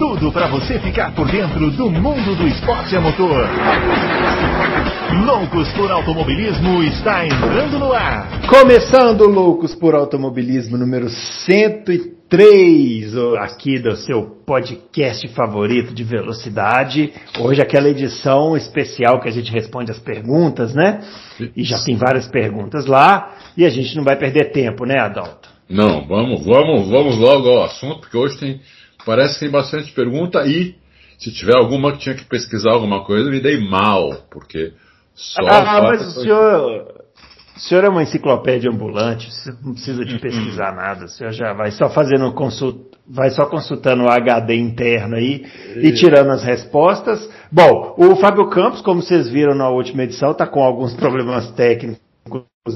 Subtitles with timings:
[0.00, 3.46] tudo para você ficar por dentro do mundo do esporte a motor.
[5.26, 8.40] Loucos por Automobilismo está entrando no ar.
[8.48, 17.12] Começando Loucos por Automobilismo número 103 aqui do seu podcast favorito de velocidade.
[17.38, 21.00] Hoje aquela edição especial que a gente responde as perguntas, né?
[21.54, 25.50] E já tem várias perguntas lá e a gente não vai perder tempo, né, Adalto?
[25.68, 28.60] Não, vamos, vamos, vamos logo ao assunto, porque hoje tem,
[29.04, 30.74] parece que tem bastante pergunta e
[31.18, 34.72] se tiver alguma que tinha que pesquisar alguma coisa, me dei mal, porque
[35.14, 35.42] só.
[35.46, 36.94] Ah, mas o senhor,
[37.54, 41.52] o senhor é uma enciclopédia ambulante, você não precisa de pesquisar nada, o senhor já
[41.52, 45.44] vai só fazendo consulta, vai só consultando o HD interno aí
[45.76, 47.28] e tirando as respostas.
[47.52, 52.09] Bom, o Fábio Campos, como vocês viram na última edição, está com alguns problemas técnicos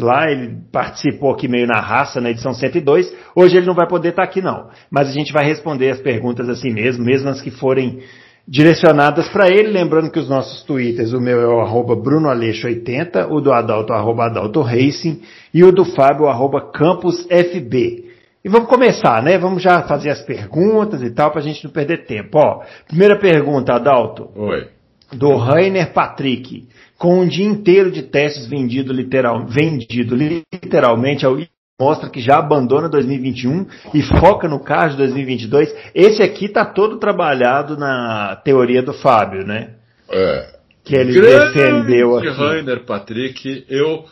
[0.01, 3.15] lá, ele participou aqui meio na raça na edição 102.
[3.35, 6.49] Hoje ele não vai poder estar aqui não, mas a gente vai responder as perguntas
[6.49, 8.01] assim mesmo, mesmo as que forem
[8.47, 13.41] direcionadas para ele, lembrando que os nossos twitters, o meu é o arroba brunoaleixo80, o
[13.41, 15.23] do Adalto arroba Adalto Racing
[15.53, 18.05] e o do Fábio arroba campusfb.
[18.45, 19.39] E vamos começar, né?
[19.39, 22.39] Vamos já fazer as perguntas e tal, para a gente não perder tempo.
[22.39, 24.29] Ó, primeira pergunta, Adalto.
[24.37, 24.69] Oi.
[25.15, 26.69] Do Rainer Patrick.
[27.05, 31.37] Com um dia inteiro de testes vendido, literal, vendido literalmente ao
[31.79, 35.75] mostra que já abandona 2021 e foca no carro de 2022.
[35.95, 39.75] Esse aqui tá todo trabalhado na teoria do Fábio, né?
[40.11, 40.47] É.
[40.83, 42.29] Que ele Grande defendeu aqui.
[42.29, 44.07] Rainer Patrick, eu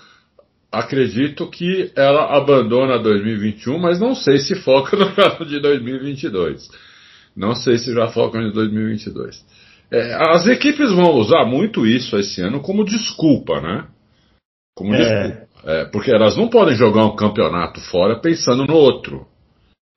[0.70, 6.68] acredito que ela abandona 2021, mas não sei se foca no carro de 2022.
[7.34, 9.42] Não sei se já foca em 2022.
[9.92, 13.84] É, as equipes vão usar muito isso esse ano como desculpa, né?
[14.76, 14.98] Como É.
[14.98, 15.52] desculpa.
[15.64, 19.26] É, porque elas não podem jogar um campeonato fora pensando no outro.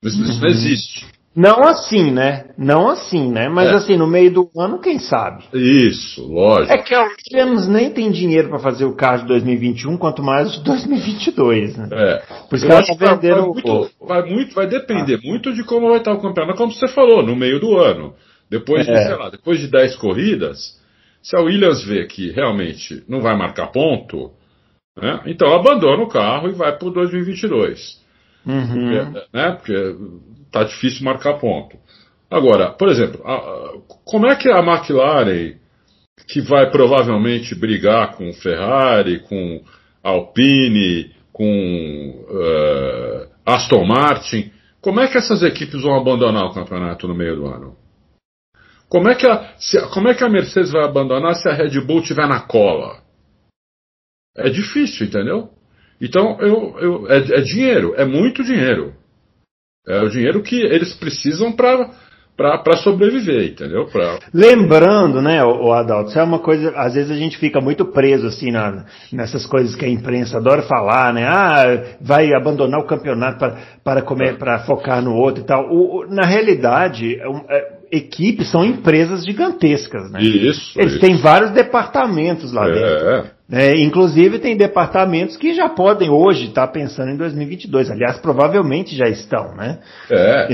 [0.04, 0.40] Isso, isso Uhum.
[0.40, 1.06] não existe.
[1.34, 2.46] Não assim, né?
[2.56, 3.46] Não assim, né?
[3.48, 3.74] Mas É.
[3.74, 5.44] assim, no meio do ano, quem sabe?
[5.52, 6.72] Isso, lógico.
[6.72, 7.02] É que a
[7.34, 11.88] Williams nem tem dinheiro para fazer o carro de 2021, quanto mais de 2022, né?
[11.92, 12.22] É.
[12.48, 15.62] Por isso que ela acho tá que vai, muito, vai muito, vai depender muito de
[15.64, 18.14] como vai estar o campeonato, como você falou, no meio do ano.
[18.50, 19.06] Depois de, É.
[19.06, 20.80] sei lá, depois de 10 corridas,
[21.22, 24.30] se a Williams vê que realmente não vai marcar ponto,
[24.96, 28.00] né, então abandona o carro e vai para o 2022.
[28.46, 28.92] Uhum.
[28.92, 29.96] É, né, porque
[30.52, 31.76] tá difícil marcar ponto.
[32.30, 33.72] Agora, por exemplo, a- a-
[34.04, 35.54] como é que a McLaren,
[36.28, 39.60] que vai provavelmente brigar com Ferrari, com
[40.02, 47.14] Alpine, com eh, Aston Martin, como é que essas equipes vão abandonar o campeonato no
[47.14, 47.76] meio do ano?
[48.88, 51.80] Como é que a, se- como é que a Mercedes vai abandonar se a Red
[51.80, 52.98] Bull estiver na cola?
[54.36, 55.48] É difícil, entendeu?
[56.00, 58.92] Então, eu, eu- é, é dinheiro, é muito dinheiro.
[59.88, 63.86] É o dinheiro que eles precisam para sobreviver, entendeu?
[63.86, 67.84] Pra, Lembrando, né, o Adalto, isso é uma coisa, às vezes a gente fica muito
[67.86, 71.24] preso assim na, nessas coisas que a imprensa adora falar, né?
[71.24, 75.70] Ah, vai abandonar o campeonato para para comer, para focar no outro e tal.
[75.72, 77.26] O- o- na realidade, é
[77.56, 80.20] é, equipes são empresas gigantescas, né?
[80.22, 80.78] Isso.
[80.78, 81.00] Eles isso.
[81.00, 82.84] têm vários departamentos lá dentro.
[82.84, 87.90] É, É, inclusive tem departamentos que já podem hoje estar pensando em 2022.
[87.92, 89.78] Aliás, provavelmente já estão, né?
[90.10, 90.46] é.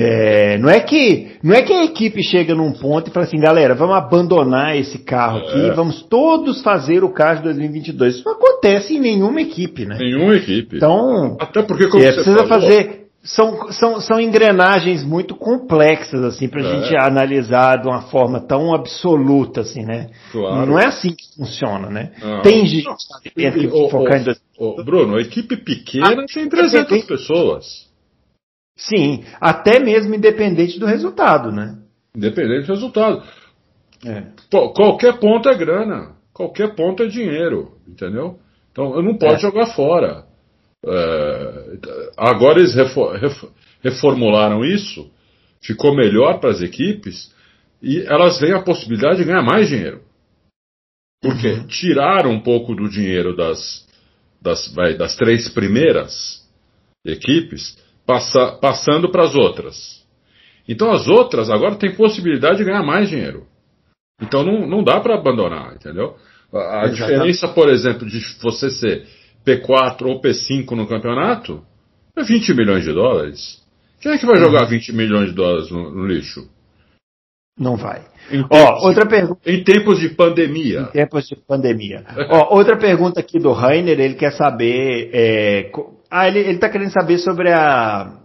[0.54, 3.41] É, não é que não é que a equipe chega num ponto e fala assim,
[3.41, 5.72] galera, vamos abandonar esse carro aqui, É.
[5.72, 8.16] vamos todos fazer o carro de 2022.
[8.16, 9.97] Isso não acontece em nenhuma equipe, né?
[9.98, 10.76] Nenhuma equipe.
[10.76, 16.22] Então, Até porque, como é, você precisa falou, fazer são, são, são engrenagens muito complexas
[16.25, 16.81] assim para a É.
[16.83, 20.10] gente analisar de uma forma tão absoluta assim, né?
[20.33, 20.66] Claro.
[20.66, 22.12] Não é assim que funciona, né?
[22.21, 22.43] Não.
[22.43, 22.87] Tem gente
[23.22, 27.91] que tem que ô, focar em Bruno, a equipe pequena Ah, tem 300 tem- pessoas.
[28.77, 31.77] Sim, até mesmo independente do resultado, né?
[32.16, 33.22] Independente do resultado.
[34.04, 34.25] É.
[34.75, 36.16] Qualquer ponto é grana.
[36.34, 37.72] Qualquer ponto é dinheiro.
[37.86, 38.39] Entendeu?
[38.72, 39.39] Então não pode É.
[39.39, 40.24] jogar fora.
[40.84, 41.79] É,
[42.17, 43.49] agora eles refo- ref-
[43.83, 45.11] reformularam isso.
[45.61, 47.33] Ficou melhor para as equipes.
[47.83, 50.03] E elas têm a possibilidade de ganhar mais dinheiro.
[51.23, 51.53] Por quê?
[51.53, 51.67] Uhum.
[51.67, 53.87] Tiraram um pouco do dinheiro das,
[54.41, 56.43] das, vai, das três primeiras
[57.05, 57.77] equipes,
[58.07, 60.03] passa- passando para as outras.
[60.69, 63.47] Então as outras agora têm possibilidade de ganhar mais dinheiro.
[64.21, 66.17] Então não, não dá para abandonar, entendeu?
[66.53, 69.07] A, a diferença, por exemplo, de você ser
[69.47, 71.62] P4 ou P5 no campeonato
[72.16, 73.62] é 20 milhões de dólares.
[74.00, 76.48] Quem é que vai jogar 20 milhões de dólares no, no lixo?
[77.59, 78.03] Não vai.
[78.50, 79.41] Ó, outra pergunta.
[79.47, 80.80] Em tempos de pandemia.
[80.80, 82.04] Em tempos de pandemia.
[82.30, 85.10] Ó, outra pergunta aqui do Rainer, ele quer saber.
[85.12, 85.71] É,
[86.10, 88.22] ah, ele está querendo saber sobre a,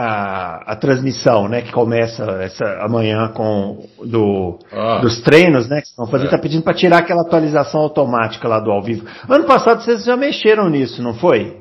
[0.00, 1.60] a, a, transmissão, né?
[1.60, 4.98] Que começa essa amanhã com do, ah.
[5.00, 5.82] dos treinos, né?
[5.82, 6.26] Que estão fazendo.
[6.26, 6.40] Está é.
[6.40, 9.06] pedindo para tirar aquela atualização automática lá do ao vivo.
[9.28, 11.58] Ano passado vocês já mexeram nisso, não foi?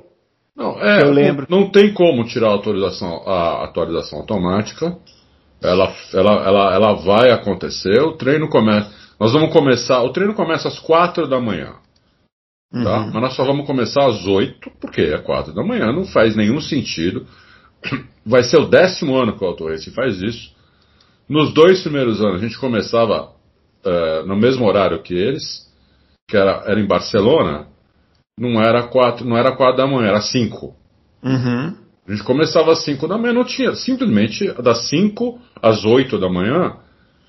[0.56, 1.46] Não, é, eu lembro.
[1.50, 4.96] Não, não tem como tirar a atualização, a atualização automática.
[5.62, 8.00] Ela, ela, ela, ela vai acontecer.
[8.02, 8.90] O treino começa.
[9.20, 10.02] Nós vamos começar.
[10.04, 11.74] O treino começa às quatro da manhã.
[12.72, 13.00] Tá?
[13.00, 13.12] Uhum.
[13.14, 16.62] Mas nós só vamos começar às oito, porque é quatro da manhã, não faz nenhum
[16.62, 17.26] sentido.
[18.30, 20.54] Vai ser o décimo ano que o Auto Racing faz isso.
[21.28, 23.32] Nos dois primeiros anos a gente começava
[23.84, 25.68] uh, no mesmo horário que eles,
[26.30, 27.68] que era, era em Barcelona,
[28.40, 30.76] não era quatro, não era quatro da manhã, era cinco.
[31.24, 31.76] Uhum.
[32.08, 36.30] A gente começava às cinco da manhã, não tinha, simplesmente das cinco às oito da
[36.30, 36.78] manhã,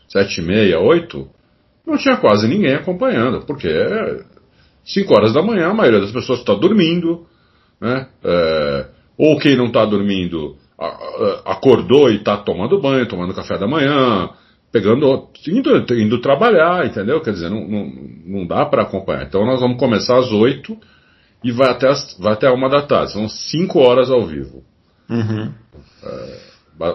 [0.06, 1.30] sete e meia, oito,
[1.86, 4.22] não tinha quase ninguém acompanhando, porque é
[4.84, 7.26] cinco horas da manhã a maioria das pessoas está dormindo,
[7.80, 8.06] né?
[8.22, 8.86] É,
[9.16, 10.56] ou quem não está dormindo
[11.44, 14.30] acordou e está tomando banho, tomando café da manhã,
[14.72, 17.20] pegando, indo, indo trabalhar, entendeu?
[17.20, 17.92] Quer dizer, não, não,
[18.24, 19.24] não dá para acompanhar.
[19.24, 20.76] Então nós vamos começar às oito
[21.44, 23.12] e vai até, as, vai até uma da tarde.
[23.12, 24.62] São cinco horas ao vivo.
[25.08, 25.52] Uhum.
[26.02, 26.38] É,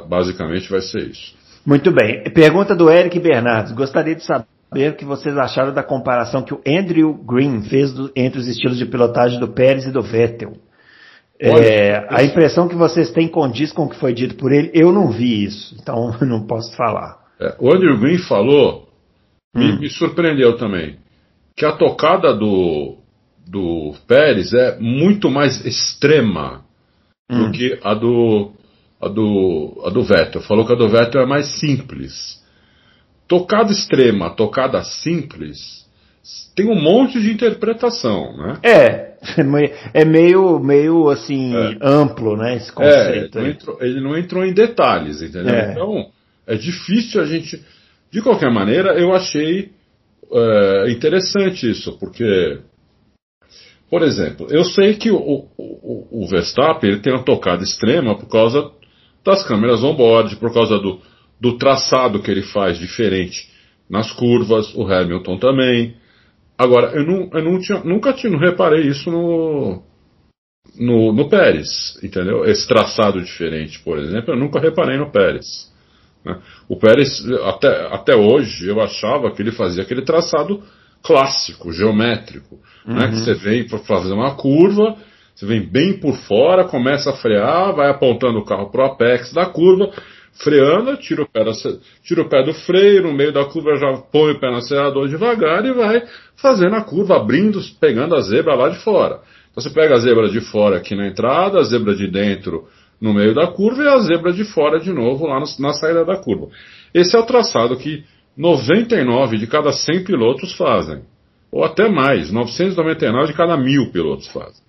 [0.07, 1.35] basicamente vai ser isso.
[1.65, 2.23] Muito bem.
[2.33, 3.73] Pergunta do Eric Bernardes.
[3.73, 8.11] Gostaria de saber o que vocês acharam da comparação que o Andrew Green fez do,
[8.15, 10.53] entre os estilos de pilotagem do Pérez e do Vettel.
[11.39, 14.91] É, a impressão que vocês têm condiz com o que foi dito por ele, eu
[14.91, 17.17] não vi isso, então não posso falar.
[17.39, 18.87] É, o Andrew Green falou,
[19.53, 19.59] hum.
[19.59, 20.97] me, me, surpreendeu também,
[21.55, 22.97] que a tocada do,
[23.45, 26.63] do Pérez é muito mais extrema
[27.29, 27.45] hum.
[27.45, 28.51] do que a do,
[29.01, 30.41] a do, a do Vettel.
[30.41, 32.43] Falou que a do Vettel é mais simples.
[33.27, 35.84] Tocada extrema, tocada simples,
[36.55, 38.59] tem um monte de interpretação, né?
[38.63, 39.13] É,
[39.93, 41.77] é meio, meio assim, é.
[41.81, 43.37] amplo, né, esse conceito.
[43.37, 45.53] É, ele, não entrou, ele não entrou em detalhes, entendeu?
[45.53, 45.71] É.
[45.71, 46.07] Então,
[46.47, 47.61] é difícil a gente...
[48.11, 49.71] De qualquer maneira, eu achei
[50.31, 52.59] é, interessante isso, porque...
[53.89, 58.27] Por exemplo, eu sei que o, o, o Verstappen ele tem uma tocada extrema por
[58.27, 58.71] causa
[59.23, 60.99] das câmeras on-board, por causa do,
[61.39, 63.47] do traçado que ele faz diferente
[63.87, 65.95] nas curvas, o Hamilton também.
[66.57, 69.83] Agora, eu, não, eu não tinha, nunca tinha, não reparei isso no,
[70.79, 72.45] no, no Pérez, entendeu?
[72.45, 75.45] Esse traçado diferente, por exemplo, eu nunca reparei no Pérez.
[76.23, 76.39] Né?
[76.69, 80.63] O Pérez, até, até hoje, eu achava que ele fazia aquele traçado
[81.03, 82.95] clássico, geométrico, uhum.
[82.95, 83.09] né?
[83.09, 84.95] que você vem para fazer uma curva,
[85.35, 89.33] você vem bem por fora, começa a frear, vai apontando o carro para o apex
[89.33, 89.91] da curva,
[90.35, 91.51] freando, tira o, pé da,
[92.03, 95.07] tira o pé do freio, no meio da curva já põe o pé no acelerador
[95.07, 96.03] devagar e vai
[96.35, 99.21] fazendo a curva, abrindo, pegando a zebra lá de fora.
[99.51, 102.67] Então você pega a zebra de fora aqui na entrada, a zebra de dentro
[102.99, 106.03] no meio da curva e a zebra de fora de novo lá no, na saída
[106.03, 106.49] da curva.
[106.93, 108.03] Esse é o traçado que
[108.37, 111.03] 99 de cada 100 pilotos fazem.
[111.51, 114.63] Ou até mais, 999 de cada mil pilotos fazem.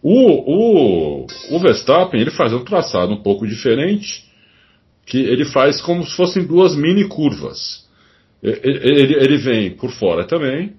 [0.00, 4.25] O, o, o Verstappen ele faz um traçado um pouco diferente,
[5.06, 7.86] que ele faz como se fossem duas mini curvas.
[8.42, 10.74] Ele, ele vem por fora também,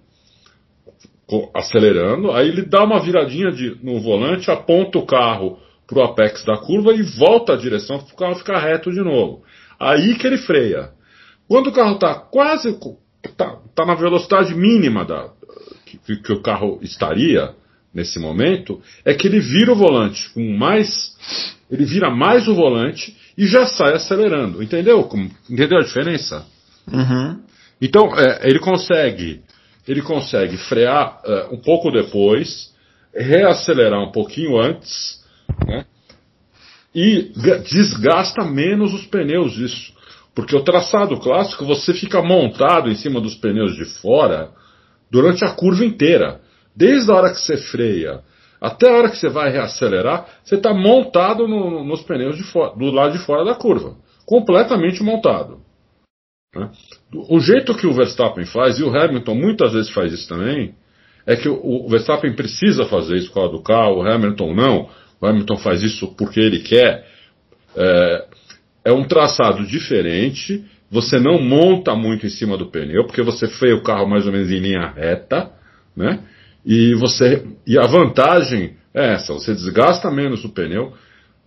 [1.54, 6.44] acelerando, aí ele dá uma viradinha de, no volante, aponta o carro para o apex
[6.44, 9.44] da curva e volta a direção para o carro ficar reto de novo.
[9.80, 10.92] Aí que ele freia.
[11.48, 12.78] Quando o carro está quase
[13.36, 15.30] tá, tá, na velocidade mínima da,
[15.86, 17.54] que, que o carro estaria
[17.94, 21.16] nesse momento, é que ele vira o volante com mais.
[21.70, 24.64] Ele vira mais o volante e já sai acelerando.
[24.64, 25.08] Entendeu?
[25.50, 26.46] Entendeu a diferença?
[26.92, 27.40] Uhum.
[27.82, 29.42] Então, é, ele consegue.
[29.88, 32.74] Ele consegue frear é, um pouco depois,
[33.14, 35.24] reacelerar um pouquinho antes,
[35.66, 35.86] né?
[36.94, 37.32] E
[37.70, 39.94] desgasta menos os pneus isso.
[40.34, 44.50] Porque o traçado clássico você fica montado em cima dos pneus de fora
[45.10, 46.42] durante a curva inteira.
[46.76, 48.22] Desde a hora que você freia
[48.60, 52.38] até a hora que você vai reacelerar, você está montado no, nos pneus
[52.76, 53.96] do lado de fora da curva.
[54.26, 55.60] Completamente montado.
[56.56, 56.70] Né?
[57.30, 60.74] O jeito que o Verstappen faz, e o Hamilton muitas vezes faz isso também,
[61.26, 64.90] é que o, o Verstappen precisa fazer isso com a do carro, o Hamilton não.
[65.22, 67.06] O Hamilton faz isso porque ele quer.
[67.76, 68.26] É,
[68.86, 73.76] é um traçado diferente, você não monta muito em cima do pneu, porque você freia
[73.76, 75.52] o carro mais ou menos em linha reta,
[75.96, 76.24] né?
[76.68, 80.92] E você e a vantagem é essa, você desgasta menos o pneu.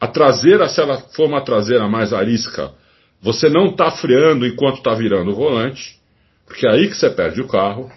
[0.00, 2.72] A traseira, se ela for uma traseira mais arisca,
[3.20, 6.00] você não está freando enquanto está virando o volante,
[6.46, 7.90] porque é aí que você perde o carro.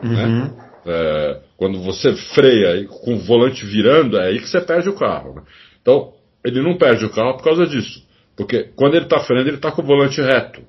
[0.00, 0.24] Né?
[0.24, 0.44] Uhum.
[0.44, 0.70] Né?
[0.86, 5.34] É, quando você freia com o volante virando, é aí que você perde o carro.
[5.34, 5.42] Né?
[5.82, 6.12] Então,
[6.44, 8.06] ele não perde o carro por causa disso.
[8.36, 10.62] Porque quando ele está freando, ele está com o volante reto.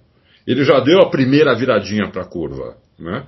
[0.48, 2.76] Ele já deu a primeira viradinha para a curva.
[2.98, 3.24] Né?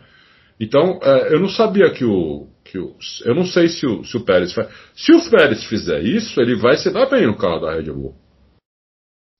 [0.60, 2.96] Então, é, eu não sabia que o, que o.
[3.24, 4.68] Eu não sei se o, se o Pérez faz.
[4.96, 8.16] Se o Pérez fizer isso, ele vai se dar bem no carro da Red Bull.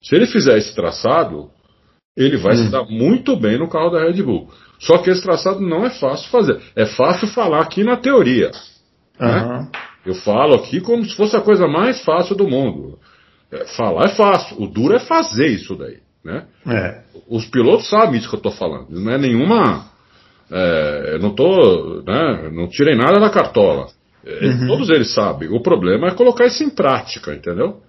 [0.04, 1.50] Se ele fizer esse traçado,
[2.16, 2.64] ele vai hum.
[2.64, 4.48] se dar muito bem no carro da Red Bull.
[4.78, 6.60] Só que esse traçado não é fácil fazer.
[6.76, 8.52] É fácil falar aqui na teoria.
[9.20, 9.26] Uhum.
[9.26, 9.70] Né?
[10.06, 13.00] Eu falo aqui como se fosse a coisa mais fácil do mundo.
[13.50, 14.62] É, falar é fácil.
[14.62, 15.98] O duro é fazer isso daí.
[16.24, 16.46] Né?
[16.68, 17.02] É.
[17.28, 18.90] Os pilotos sabem isso que eu estou falando.
[18.90, 19.92] Não é nenhuma.
[20.56, 22.02] É, eu não tô.
[22.06, 23.88] Né, não tirei nada da cartola.
[24.24, 24.68] É, uhum.
[24.68, 25.48] Todos eles sabem.
[25.48, 27.82] O problema é colocar isso em prática, entendeu?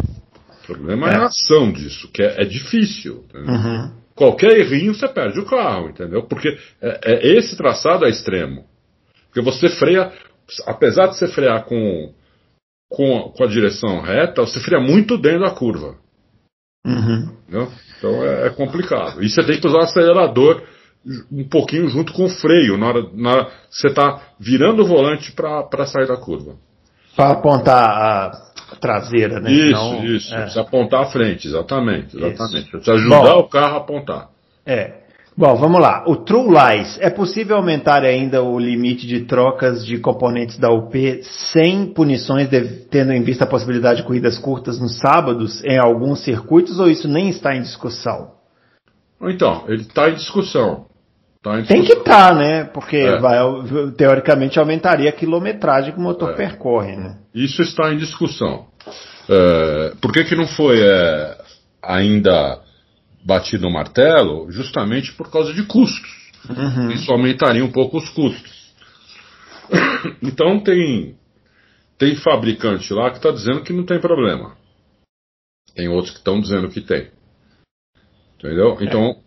[0.00, 3.22] O problema é, é a ação disso, que é, é difícil.
[3.34, 3.92] Uhum.
[4.14, 6.22] Qualquer errinho você perde o carro, entendeu?
[6.22, 8.64] Porque é, é, esse traçado é extremo.
[9.26, 10.10] Porque você freia,
[10.66, 12.14] apesar de você frear com,
[12.90, 15.96] com, a, com a direção reta, você freia muito dentro da curva.
[16.86, 17.36] Uhum.
[17.98, 19.22] Então é, é, complicado.
[19.22, 20.62] E você tem que usar o acelerador
[21.30, 25.32] um pouquinho junto com o freio, na hora, na hora você está virando o volante
[25.32, 26.54] para sair da curva.
[27.14, 29.50] Para apontar a traseira, né?
[29.50, 30.34] Isso, Não, isso.
[30.34, 30.40] É.
[30.40, 32.62] Precisa apontar à frente, exatamente, exatamente.
[32.62, 32.70] Isso.
[32.70, 34.28] Precisa ajudar Bom, o carro a apontar.
[34.66, 35.06] É.
[35.38, 36.02] Bom, vamos lá.
[36.06, 36.98] O True Lies.
[36.98, 41.20] É possível aumentar ainda o limite de trocas de componentes da UP
[41.52, 42.48] sem punições,
[42.90, 47.06] tendo em vista a possibilidade de corridas curtas nos sábados em alguns circuitos, ou isso
[47.06, 48.32] nem está em discussão?
[49.20, 50.85] Então, ele está em discussão.
[51.68, 52.64] Tem que estar, tá, né?
[52.64, 53.18] Porque é.
[53.18, 53.38] vai,
[53.96, 56.34] teoricamente aumentaria a quilometragem que o motor é.
[56.34, 57.18] percorre, né?
[57.34, 58.66] Isso está em discussão.
[59.28, 61.38] É, por que, que não foi é,
[61.82, 62.60] ainda
[63.24, 64.50] batido o martelo?
[64.50, 66.32] Justamente por causa de custos.
[66.48, 66.90] Uhum.
[66.90, 68.66] Isso aumentaria um pouco os custos.
[70.22, 71.16] Então tem,
[71.98, 74.56] tem fabricante lá que está dizendo que não tem problema.
[75.74, 77.10] Tem outros que estão dizendo que tem.
[78.38, 78.78] Entendeu?
[78.80, 79.25] Então, é,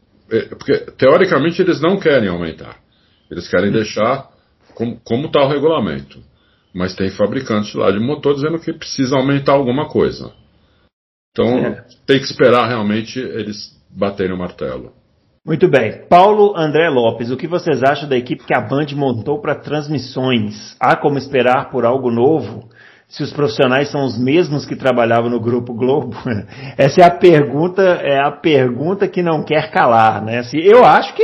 [0.57, 2.77] porque teoricamente eles não querem aumentar.
[3.29, 4.29] Eles querem deixar
[5.03, 6.19] como está o regulamento.
[6.73, 10.31] Mas tem fabricantes lá de motor dizendo que precisa aumentar alguma coisa.
[11.31, 11.85] Então é.
[12.05, 14.93] tem que esperar realmente eles baterem o martelo.
[15.45, 16.05] Muito bem.
[16.07, 20.75] Paulo André Lopes, o que vocês acham da equipe que a Band montou para transmissões?
[20.79, 22.69] Há como esperar por algo novo?
[23.09, 26.15] Se os profissionais são os mesmos que trabalhavam no Grupo Globo?
[26.77, 30.37] Essa é a pergunta, é a pergunta que não quer calar, né?
[30.37, 31.23] Assim, eu acho que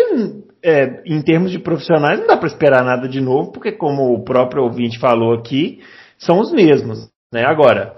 [0.64, 4.24] é, em termos de profissionais não dá para esperar nada de novo, porque como o
[4.24, 5.80] próprio ouvinte falou aqui,
[6.18, 7.46] são os mesmos, né?
[7.46, 7.96] Agora,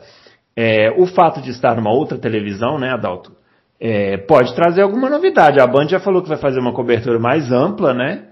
[0.53, 3.32] é, o fato de estar numa outra televisão, né, Adalto,
[3.79, 5.62] é, pode trazer alguma novidade.
[5.62, 8.27] A Band já falou que vai fazer uma cobertura mais ampla, né?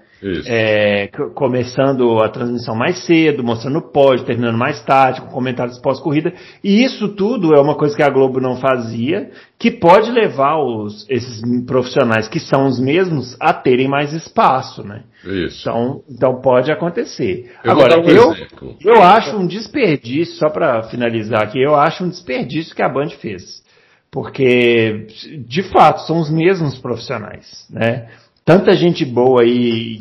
[0.48, 6.34] É, começando a transmissão mais cedo, mostrando o pódio, terminando mais tarde, com comentários pós-corrida.
[6.63, 9.29] E isso tudo é uma coisa que a Globo não fazia,
[9.60, 15.03] que pode levar os, esses profissionais que são os mesmos a terem mais espaço, né?
[15.24, 15.62] Isso.
[15.62, 17.51] Então, então pode acontecer.
[17.63, 18.36] Eu Agora, um eu,
[18.84, 23.10] eu acho um desperdício, só para finalizar aqui, eu acho um desperdício que a Band
[23.10, 23.63] fez.
[24.12, 25.07] Porque,
[25.45, 28.07] de fato, são os mesmos profissionais, né?
[28.46, 30.00] Tanta gente boa aí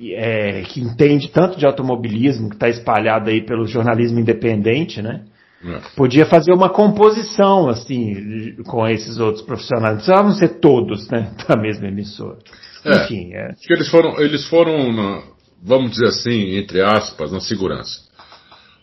[0.00, 5.24] é, que entende tanto de automobilismo, que está espalhado aí pelo jornalismo independente, né?
[5.64, 5.80] É.
[5.94, 9.90] Podia fazer uma composição, assim, com esses outros profissionais.
[9.90, 12.38] Não precisavam ser todos, né, da mesma emissora.
[12.84, 13.50] É, Enfim, é.
[13.52, 15.22] Acho que eles foram, eles foram na,
[15.62, 18.00] vamos dizer assim, entre aspas, na segurança.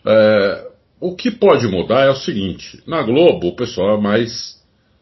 [0.06, 4.58] É, o que pode mudar é o seguinte: na Globo o pessoal é mais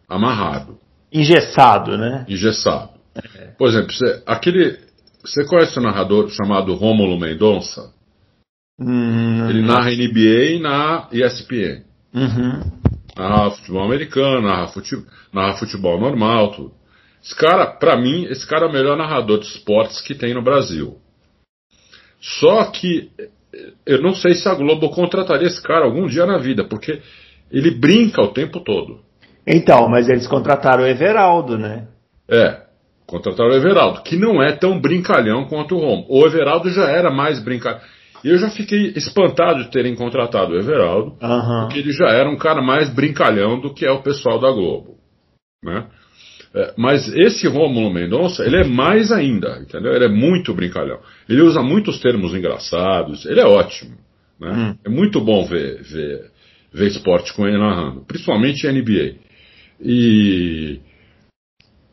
[0.08, 0.78] amarrado.
[1.12, 2.26] Engessado, né?
[2.28, 2.97] Engessado.
[3.56, 4.78] Por exemplo, você, aquele.
[5.22, 7.92] Você conhece o um narrador chamado Rômulo Mendonça?
[8.80, 11.82] Hum, Ele narra NBA na ESPN.
[12.14, 12.60] Uhum.
[13.16, 16.72] Narra futebol americano, narra futebol, narra futebol normal, tudo.
[17.22, 20.42] Esse cara, pra mim, esse cara é o melhor narrador de esportes que tem no
[20.42, 20.96] Brasil.
[22.20, 23.10] Só que
[23.84, 27.02] eu não sei se a Globo contrataria esse cara algum dia na vida, porque
[27.50, 29.00] ele brinca o tempo todo.
[29.46, 31.88] Então, mas eles contrataram o Everaldo, né?
[32.28, 32.67] É.
[33.08, 36.04] Contrataram o Everaldo, que não é tão brincalhão quanto o Romo.
[36.10, 37.80] O Everaldo já era mais brincalhão.
[38.22, 41.60] E eu já fiquei espantado de terem contratado o Everaldo, uhum.
[41.62, 44.98] porque ele já era um cara mais brincalhão do que é o pessoal da Globo.
[45.64, 45.86] Né?
[46.54, 49.94] É, mas esse Rômulo Mendonça, ele é mais ainda, entendeu?
[49.94, 50.98] Ele é muito brincalhão.
[51.26, 53.96] Ele usa muitos termos engraçados, ele é ótimo.
[54.38, 54.50] Né?
[54.50, 54.78] Hum.
[54.84, 56.30] É muito bom ver, ver,
[56.74, 59.14] ver esporte com ele narrando, principalmente NBA.
[59.80, 60.80] E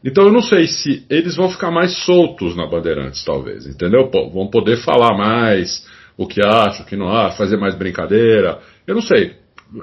[0.06, 4.08] Então eu não sei se eles vão ficar mais soltos na Bandeirantes, talvez, entendeu?
[4.12, 5.84] Pô, vão poder falar mais
[6.16, 8.60] o que acham, o que não acham, fazer mais brincadeira.
[8.86, 9.34] Eu não sei.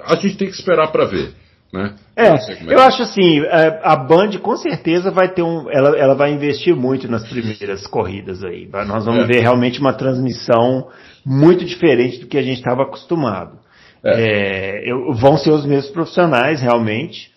[0.05, 1.33] A gente tem que esperar para ver.
[1.73, 1.95] Né?
[2.15, 2.37] É, é
[2.69, 5.69] eu acho assim, é, a Band com certeza vai ter um.
[5.71, 8.69] Ela, ela vai investir muito nas primeiras corridas aí.
[8.87, 9.27] Nós vamos é.
[9.27, 10.89] ver realmente uma transmissão
[11.27, 13.59] muito diferente do que a gente estava acostumado.
[14.05, 14.21] É.
[14.21, 14.91] é.
[14.93, 17.33] Eu, vão ser os mesmos profissionais, realmente,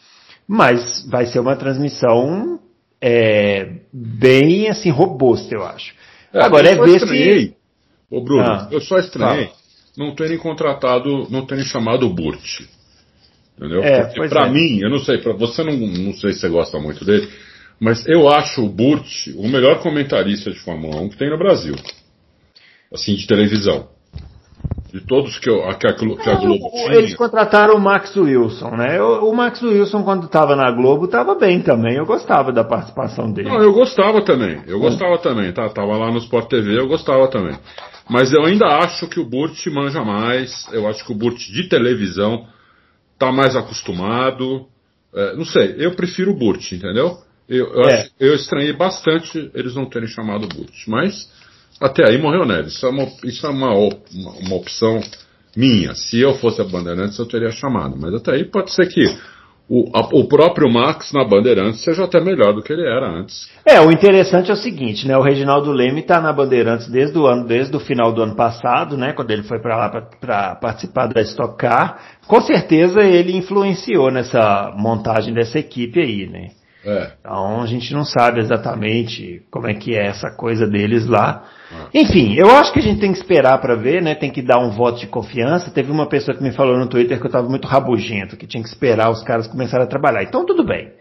[0.48, 2.55] mas vai ser uma transmissão
[3.08, 5.94] é, bem assim, robusta, eu acho.
[6.34, 7.48] É, Agora é ver estranhei.
[7.50, 7.56] se.
[8.10, 9.58] Ô Bruno, ah, eu só estranhei fala.
[9.96, 12.62] não terem contratado, não terem chamado o Burt.
[13.56, 13.84] Entendeu?
[13.84, 14.50] É, Porque pra é.
[14.50, 17.30] mim, eu não sei, pra você não, não sei se você gosta muito dele,
[17.80, 21.76] mas eu acho o Burt o melhor comentarista de Fórmula 1 que tem no Brasil.
[22.92, 23.88] Assim, de televisão.
[24.96, 26.94] De todos que, eu, que, a, que a Globo tinha.
[26.94, 29.02] Eles contrataram o Max Wilson, né?
[29.02, 31.98] O, o Max Wilson, quando estava na Globo, estava bem também.
[31.98, 33.50] Eu gostava da participação dele.
[33.50, 34.62] Não, eu gostava também.
[34.66, 35.68] Eu gostava também, tá?
[35.68, 37.58] Tava lá no Sport TV, eu gostava também.
[38.10, 40.66] Mas eu ainda acho que o Burt manja mais.
[40.72, 42.48] Eu acho que o Burt de televisão
[43.20, 44.66] tá mais acostumado.
[45.14, 47.18] É, não sei, eu prefiro o Burt, entendeu?
[47.50, 47.94] Eu, eu, é.
[47.96, 51.30] acho, eu estranhei bastante eles não terem chamado o Burt, mas
[51.80, 52.74] até aí morreu Neves.
[52.74, 55.02] Isso é uma, isso é uma, uma, uma opção
[55.56, 55.94] minha.
[55.96, 59.06] Se eu fosse a Bandeirantes, eu teria chamado, mas até aí pode ser que
[59.68, 63.50] o, a, o próprio Max na Bandeirantes seja até melhor do que ele era antes.
[63.66, 65.18] É, o interessante é o seguinte, né?
[65.18, 68.96] O Reginaldo Leme está na Bandeirantes desde o ano, desde o final do ano passado,
[68.96, 69.14] né?
[69.14, 69.90] Quando ele foi para lá
[70.20, 72.00] para participar da Stock Car.
[72.28, 76.50] Com certeza ele influenciou nessa montagem dessa equipe aí, né?
[76.86, 77.14] É.
[77.20, 81.44] Então a gente não sabe exatamente como é que é essa coisa deles lá.
[81.94, 82.02] É.
[82.02, 84.14] Enfim, eu acho que a gente tem que esperar para ver, né?
[84.14, 85.72] Tem que dar um voto de confiança.
[85.72, 88.62] Teve uma pessoa que me falou no Twitter que eu estava muito rabugento, que tinha
[88.62, 90.24] que esperar os caras começarem a trabalhar.
[90.24, 90.92] Então tudo bem.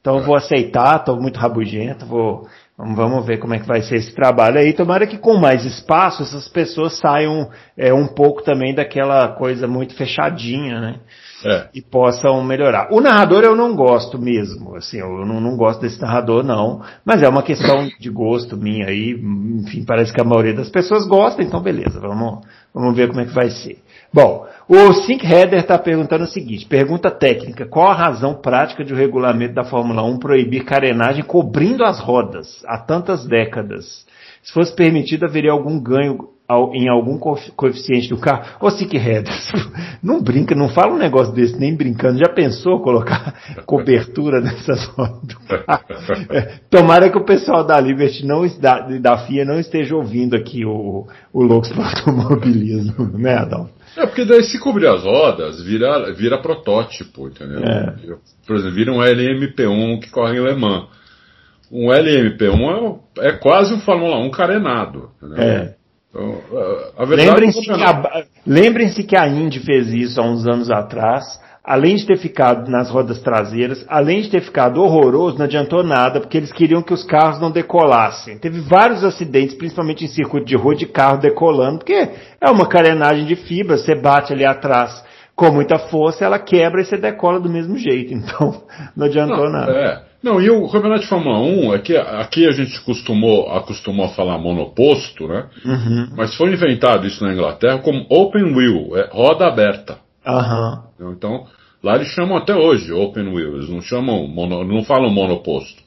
[0.00, 3.96] Então eu vou aceitar, estou muito rabugento, vou Vamos ver como é que vai ser
[3.96, 4.72] esse trabalho aí.
[4.72, 9.94] Tomara que com mais espaço essas pessoas saiam é, um pouco também daquela coisa muito
[9.94, 11.00] fechadinha, né?
[11.44, 11.68] É.
[11.72, 12.88] E possam melhorar.
[12.90, 17.22] O narrador eu não gosto mesmo, assim, eu não, não, gosto desse narrador não, mas
[17.22, 21.42] é uma questão de gosto minha aí, enfim, parece que a maioria das pessoas gosta,
[21.42, 23.78] então beleza, vamos, vamos ver como é que vai ser.
[24.14, 28.92] Bom, o Sink Header está perguntando o seguinte, pergunta técnica, qual a razão prática de
[28.92, 34.06] o regulamento da Fórmula 1 proibir carenagem cobrindo as rodas há tantas décadas?
[34.40, 36.28] Se fosse permitido, haveria algum ganho
[36.74, 38.44] em algum coeficiente do carro.
[38.60, 39.50] Ô Sick Headers,
[40.00, 42.18] não brinca, não fala um negócio desse nem brincando.
[42.18, 43.34] Já pensou colocar
[43.66, 45.36] cobertura nessas rodas
[46.30, 50.64] é, Tomara que o pessoal da Liberty não, da, da FIA não esteja ouvindo aqui
[50.64, 53.68] o, o para Automobilismo, né, Adão?
[53.96, 57.60] É, porque daí se cobrir as rodas, vira, vira protótipo, entendeu?
[57.60, 57.94] É.
[58.46, 60.86] Por exemplo, vira um LMP1 que corre em Le Mans.
[61.70, 65.42] Um LMP1 é, é quase um Fórmula 1 carenado, entendeu?
[65.42, 65.74] É.
[66.10, 66.40] Então,
[67.08, 71.24] Lembrem-se que, a, lembrem que a Indy fez isso há uns anos atrás.
[71.64, 76.20] Além de ter ficado nas rodas traseiras, além de ter ficado horroroso, não adiantou nada,
[76.20, 78.38] porque eles queriam que os carros não decolassem.
[78.38, 83.24] Teve vários acidentes, principalmente em circuito de rua, de carro decolando, porque é uma carenagem
[83.24, 85.02] de fibra, você bate ali atrás
[85.34, 88.12] com muita força, ela quebra e você decola do mesmo jeito.
[88.24, 88.62] Então,
[88.96, 89.72] não adiantou não, nada.
[89.72, 90.02] É.
[90.22, 94.10] Não, e o campeonato de Fórmula 1 é que aqui a gente costumou, acostumou a
[94.10, 95.46] falar monoposto, né?
[95.64, 96.08] Uhum.
[96.16, 100.03] Mas foi inventado isso na Inglaterra como open wheel, é roda aberta.
[100.26, 101.12] Uhum.
[101.12, 101.46] Então,
[101.82, 105.82] lá eles chamam até hoje open wheel, eles não chamam, mono, não falam monoposto.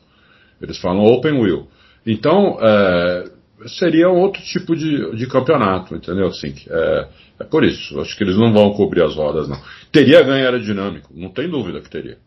[0.62, 1.68] Eles falam open wheel.
[2.06, 3.30] Então, é,
[3.68, 6.28] seria outro tipo de, de campeonato, entendeu?
[6.28, 7.08] Assim, é,
[7.40, 8.00] é por isso.
[8.00, 9.60] Acho que eles não vão cobrir as rodas, não.
[9.92, 12.18] Teria ganho aerodinâmico, não tem dúvida que teria.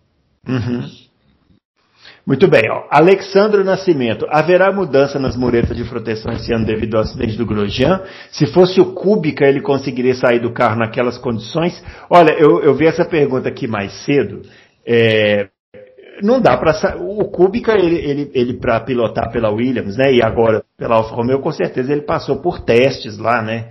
[0.46, 1.09] Uhum.
[2.26, 2.84] Muito bem, ó.
[2.90, 4.26] Alexandro Nascimento.
[4.28, 8.02] Haverá mudança nas muretas de proteção esse ano devido ao acidente do Grosjean?
[8.30, 11.82] Se fosse o Kubica, ele conseguiria sair do carro naquelas condições?
[12.08, 14.42] Olha, eu, eu vi essa pergunta aqui mais cedo.
[14.86, 15.48] É,
[16.22, 20.12] não dá para o Kubica ele, ele, ele para pilotar pela Williams, né?
[20.12, 23.68] E agora pela Alfa Romeo, com certeza ele passou por testes lá, né?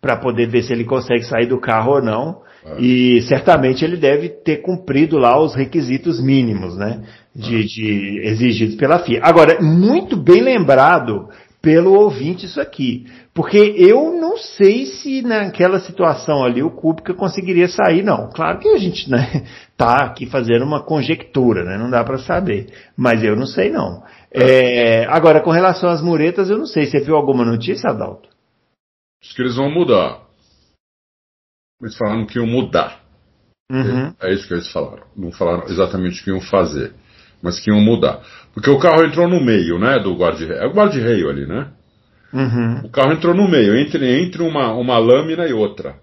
[0.00, 2.42] Para poder ver se ele consegue sair do carro ou não.
[2.64, 2.80] É.
[2.80, 7.02] E certamente ele deve ter cumprido lá os requisitos mínimos, né?
[7.34, 9.20] De, de exigidos pela FIA.
[9.22, 11.28] Agora, muito bem lembrado
[11.62, 17.68] pelo ouvinte isso aqui, porque eu não sei se naquela situação ali o Kubica conseguiria
[17.68, 18.28] sair, não.
[18.30, 22.66] Claro que a gente né, tá aqui fazendo uma conjectura, né, não dá para saber,
[22.96, 24.02] mas eu não sei não.
[24.34, 26.86] É, agora, com relação às muretas, eu não sei.
[26.86, 28.28] Você viu alguma notícia, Adalto?
[29.22, 30.22] Diz que eles vão mudar.
[31.80, 33.02] Eles falaram que iam mudar.
[33.70, 34.14] Uhum.
[34.20, 35.06] É isso que eles falaram.
[35.14, 36.94] Não falaram exatamente o que iam fazer.
[37.42, 38.20] Mas que iam mudar.
[38.54, 40.52] Porque o carro entrou no meio, né, do guarda-reio.
[40.60, 41.68] É o guarda-reio ali, né?
[42.32, 42.86] Uhum.
[42.86, 45.96] O carro entrou no meio, entre, entre uma, uma lâmina e outra.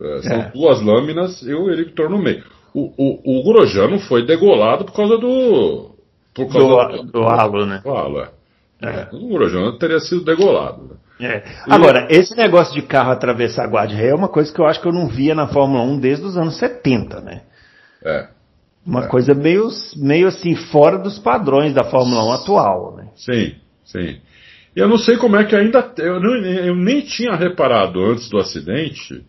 [0.00, 0.50] É, são É.
[0.52, 2.42] duas lâminas e o entrou no meio.
[2.74, 5.94] O, o, o Grosjeano foi degolado por causa do.
[6.34, 7.80] Por causa Do, do halo, né?
[7.84, 8.30] do halo, é.
[8.82, 9.08] É.
[9.12, 10.82] O Grosjeano teria sido degolado.
[10.82, 11.26] né?
[11.36, 11.44] É.
[11.70, 14.92] Agora, esse negócio de carro atravessar guarda-reio é uma coisa que eu acho que eu
[14.92, 17.42] não via na Fórmula 1 desde os anos 70, né?
[18.04, 18.28] É,
[18.86, 23.08] Uma coisa meio, meio assim, fora dos padrões da Fórmula 1 atual, né?
[23.16, 24.18] sim, sim.
[24.76, 25.92] Eu não sei como é que ainda.
[25.98, 29.24] Eu, não- eu nem tinha reparado antes do acidente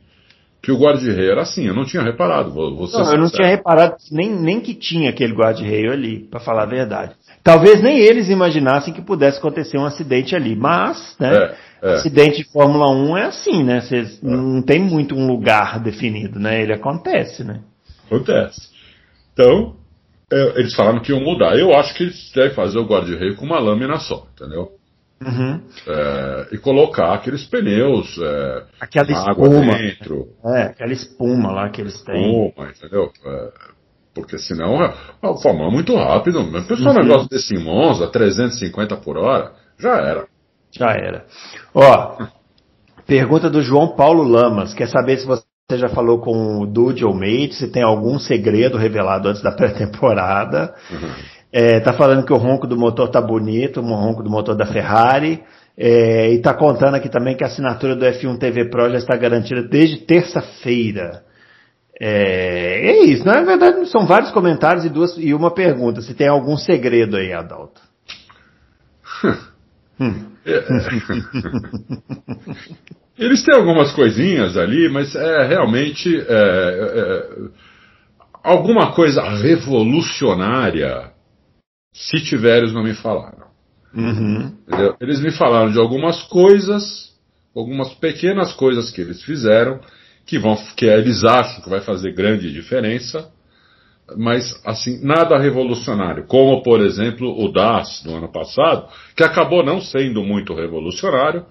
[0.59, 1.67] que o guarda-reio era assim.
[1.67, 2.51] Eu não tinha reparado.
[2.87, 6.63] Ser Não, eu não tinha reparado nem, nem que tinha aquele guarda-reio ali, pra falar
[6.63, 7.13] a verdade.
[7.43, 11.31] Talvez nem eles imaginassem que pudesse acontecer um acidente ali, mas, né?
[11.35, 11.93] É, é.
[11.97, 13.81] Acidente de Fórmula 1 é assim, né?
[13.81, 16.59] Cês, Não tem muito um lugar definido, né?
[16.63, 17.59] Ele acontece, né?
[18.07, 18.73] Acontece.
[19.35, 19.75] Então,
[20.31, 21.57] é, eles falaram que iam mudar.
[21.59, 24.71] Eu acho que eles devem fazer o guarda-reio com uma lâmina só, entendeu?
[25.21, 25.61] Uhum.
[25.87, 29.77] É, e colocar aqueles pneus, é, Aquela espuma.
[29.77, 32.47] dentro, É, aquela espuma lá que eles têm.
[32.47, 33.11] espuma, entendeu?
[33.25, 33.51] É,
[34.13, 36.43] porque senão é, a Fórmula é muito rápido.
[36.49, 36.91] Mas pensou Uhum.
[36.99, 40.27] um negócio desse em Monza, 350 por hora, já era.
[40.71, 41.25] Já era.
[41.73, 42.17] Ó,
[43.07, 44.73] pergunta do João Paulo Lamas.
[44.73, 48.77] Quer saber se você já falou com o Dude ou Mate, se tem algum segredo
[48.77, 50.75] revelado antes da pré-temporada.
[51.51, 54.67] É, tá falando que o ronco do motor tá bonito, o ronco do motor da
[54.67, 55.43] Ferrari.
[55.75, 59.17] É, e tá contando aqui também que a assinatura do F1 TV Pro já está
[59.17, 61.23] garantida desde terça-feira.
[61.99, 65.99] É, é isso, na verdade são vários comentários e, duas, e uma pergunta.
[66.01, 67.81] Se tem algum segredo aí, Adalto?
[69.99, 70.25] Hum.
[73.17, 77.29] Eles têm algumas coisinhas ali, mas é realmente é, é,
[78.43, 81.11] alguma coisa revolucionária.
[81.93, 83.45] Se tiver, eles não me falaram.
[83.93, 84.53] Uhum.
[84.99, 87.13] Eles me falaram de algumas coisas,
[87.55, 89.79] algumas pequenas coisas que eles fizeram,
[90.25, 93.31] que vão, que eles acham que vai fazer grande diferença,
[94.17, 99.79] mas assim nada revolucionário, como por exemplo o DAS do ano passado, que acabou não
[99.79, 101.45] sendo muito revolucionário,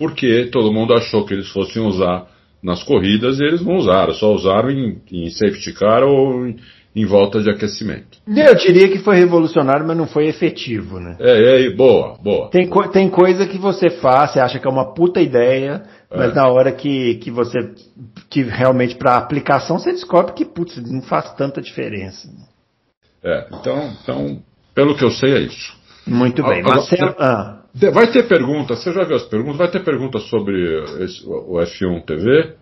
[0.00, 2.26] porque todo mundo achou que eles fossem usar
[2.62, 6.56] nas corridas e eles não usaram, só usaram em, em safety car ou em,
[6.96, 8.18] em volta de aquecimento.
[8.26, 11.16] Eu diria que foi revolucionário, mas não foi efetivo, né?
[11.20, 12.48] É, é, boa, boa.
[12.48, 16.34] Tem, co- tem coisa que você faz, você acha que é uma puta ideia, mas
[16.34, 17.58] na hora que, que você,
[18.30, 22.26] que realmente para aplicação, você descobre que, putz, não faz tanta diferença.
[23.22, 24.42] É, então, então,
[24.74, 25.78] pelo que eu sei é isso.
[26.10, 26.60] Muito bem.
[26.60, 27.56] Agora- Marcelo, ah,
[27.92, 29.56] Vai ter perguntas, você já viu as perguntas?
[29.58, 30.56] Vai ter perguntas sobre
[31.04, 32.54] esse- o o F1 TV?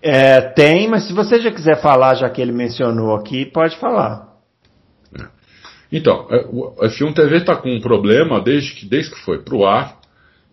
[0.00, 4.30] é, tem, mas se você já quiser falar, já que ele mencionou aqui, pode falar.
[5.90, 9.54] Então, é, o F1 TV está com um problema desde que, desde que foi para
[9.54, 9.98] o ar.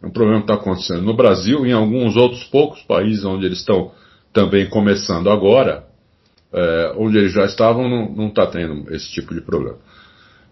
[0.04, 3.46] É um problema que está acontecendo no Brasil e em alguns outros poucos países onde
[3.46, 3.92] eles estão
[4.34, 5.84] também começando agora,
[6.54, 9.78] é, onde eles já estavam, não está tendo esse tipo de problema.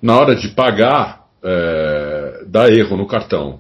[0.02, 3.60] Na hora de pagar, é, dá erro no cartão.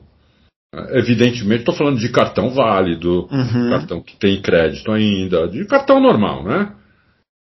[0.91, 3.69] Evidentemente, estou falando de cartão válido, Uhum.
[3.69, 6.73] cartão que tem crédito ainda, de cartão normal, né?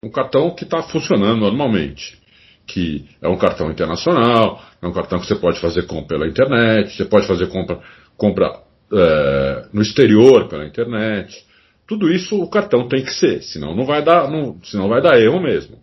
[0.04, 2.20] Um cartão que está funcionando normalmente.
[2.66, 6.96] Que é um cartão internacional, é um cartão que você pode fazer compra pela internet,
[6.96, 7.80] você pode fazer compra,
[8.18, 8.60] compra
[8.94, 11.46] é, no exterior pela internet.
[11.86, 15.20] Tudo isso o cartão tem que ser, senão não vai dar, não, senão vai dar
[15.20, 15.78] erro mesmo.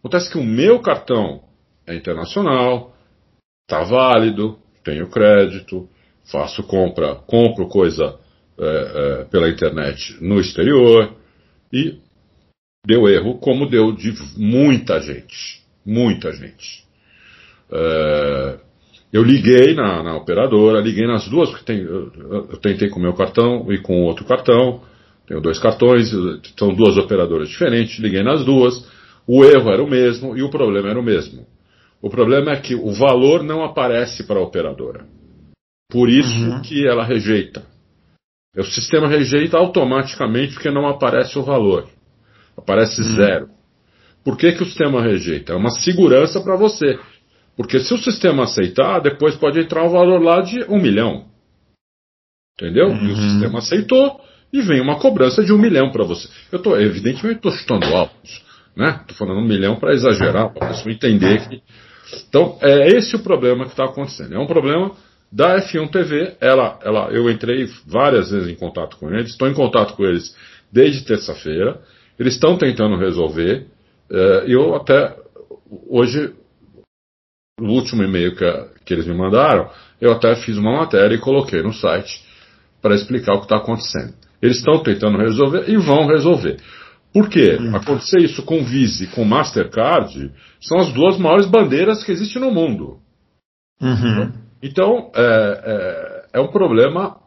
[0.00, 1.42] Acontece que o meu cartão
[1.86, 2.91] é internacional,
[3.64, 5.88] está válido, tenho crédito,
[6.30, 8.18] faço compra, compro coisa
[8.58, 11.14] é, é, pela internet no exterior
[11.72, 11.98] e
[12.86, 15.62] deu erro, como deu de muita gente.
[15.84, 16.84] Muita gente.
[17.72, 18.58] É,
[19.12, 22.12] eu liguei na, na operadora, liguei nas duas, porque tem, eu,
[22.50, 24.82] eu tentei com o meu cartão e com outro cartão.
[25.26, 26.10] Tenho dois cartões,
[26.58, 28.86] são duas operadoras diferentes, liguei nas duas.
[29.26, 31.46] O erro era o mesmo e o problema era o mesmo.
[32.02, 35.06] O problema é que o valor não aparece para a operadora.
[35.90, 36.62] Por isso Uhum.
[36.62, 37.62] que ela rejeita.
[38.56, 41.88] O sistema rejeita automaticamente porque não aparece o valor.
[42.56, 43.48] Aparece zero.
[44.24, 45.52] Por que, que o sistema rejeita?
[45.52, 46.98] É uma segurança para você.
[47.56, 51.26] Porque se o sistema aceitar, depois pode entrar o valor lá de um milhão.
[52.58, 52.88] Entendeu?
[52.88, 53.16] E o Uhum.
[53.16, 54.20] sistema aceitou
[54.52, 56.28] e vem uma cobrança de um milhão para você.
[56.50, 58.14] Eu tô, evidentemente, estou chutando alto.
[58.76, 59.00] Né?
[59.08, 61.62] Tô falando um milhão para exagerar, para a pessoa entender que.
[62.28, 64.34] Então, é esse o problema que está acontecendo.
[64.34, 64.92] É um problema
[65.30, 66.36] da F1 TV.
[66.40, 70.36] Ela, ela, eu entrei várias vezes em contato com eles, estou em contato com eles
[70.70, 71.80] desde terça-feira.
[72.18, 73.66] Eles estão tentando resolver.
[74.10, 75.16] eh, eu até
[75.88, 76.34] hoje,
[77.58, 78.44] no último e-mail que,
[78.84, 79.70] que eles me mandaram,
[80.00, 82.22] eu até fiz uma matéria e coloquei no site
[82.82, 84.12] para explicar o que está acontecendo.
[84.42, 86.58] Eles estão tentando resolver e vão resolver.
[87.12, 87.58] Por quê?
[87.60, 87.76] Hum.
[87.76, 92.50] Acontecer isso com Visa e com Mastercard são as duas maiores bandeiras que existem no
[92.50, 92.98] mundo.
[93.80, 94.32] Uhum.
[94.62, 95.62] Então, é,
[96.32, 97.18] é, é, um problema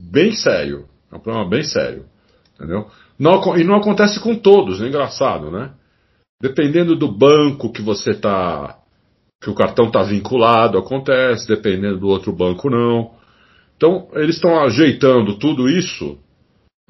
[0.00, 0.86] bem sério.
[1.12, 2.06] É um problema bem sério.
[2.54, 2.88] Entendeu?
[3.18, 5.70] Não, e não acontece com todos, é engraçado, né?
[6.42, 8.78] Dependendo do banco que você está.
[9.42, 13.12] que o cartão está vinculado, acontece, dependendo do outro banco, não.
[13.76, 16.18] Então, eles estão ajeitando tudo isso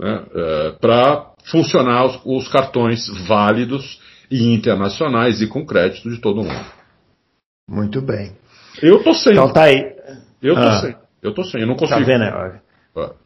[0.01, 6.43] né, é, para funcionar os, os, cartões válidos e internacionais e com crédito de todo
[6.43, 6.67] mundo.
[7.69, 8.33] Muito bem.
[8.83, 9.33] Eu tô sem.
[9.33, 9.95] Então tá aí.
[10.43, 10.81] Eu tô ah.
[10.81, 10.97] sem.
[11.23, 12.01] Eu tô sem, eu não tá consigo.
[12.01, 12.25] Tá vendo?
[12.25, 12.61] Né?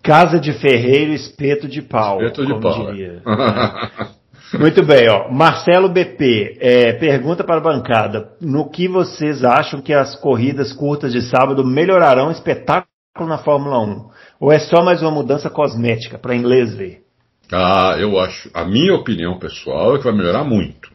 [0.02, 2.20] Casa de ferreiro, espeto de pau.
[2.20, 2.90] Espeto de pau.
[2.90, 3.22] Diria.
[3.24, 4.58] É.
[4.58, 5.30] Muito bem, ó.
[5.30, 11.12] Marcelo BP, é, pergunta para a bancada: no que vocês acham que as corridas curtas
[11.12, 12.88] de sábado melhorarão o espetáculo
[13.20, 14.10] na Fórmula 1?
[14.44, 17.02] Ou é só mais uma mudança cosmética para inglês ver?
[17.50, 18.50] Ah, eu acho.
[18.52, 20.92] A minha opinião pessoal é que vai melhorar muito.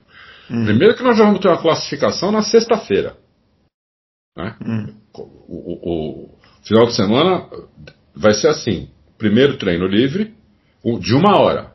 [0.52, 0.66] Hum.
[0.66, 3.18] Primeiro que nós já vamos ter uma classificação na sexta-feira.
[4.38, 4.56] Né?
[4.64, 4.94] Hum.
[5.16, 7.50] O, o, o, final de semana
[8.16, 10.32] vai ser assim: primeiro treino livre,
[11.00, 11.72] de uma hora.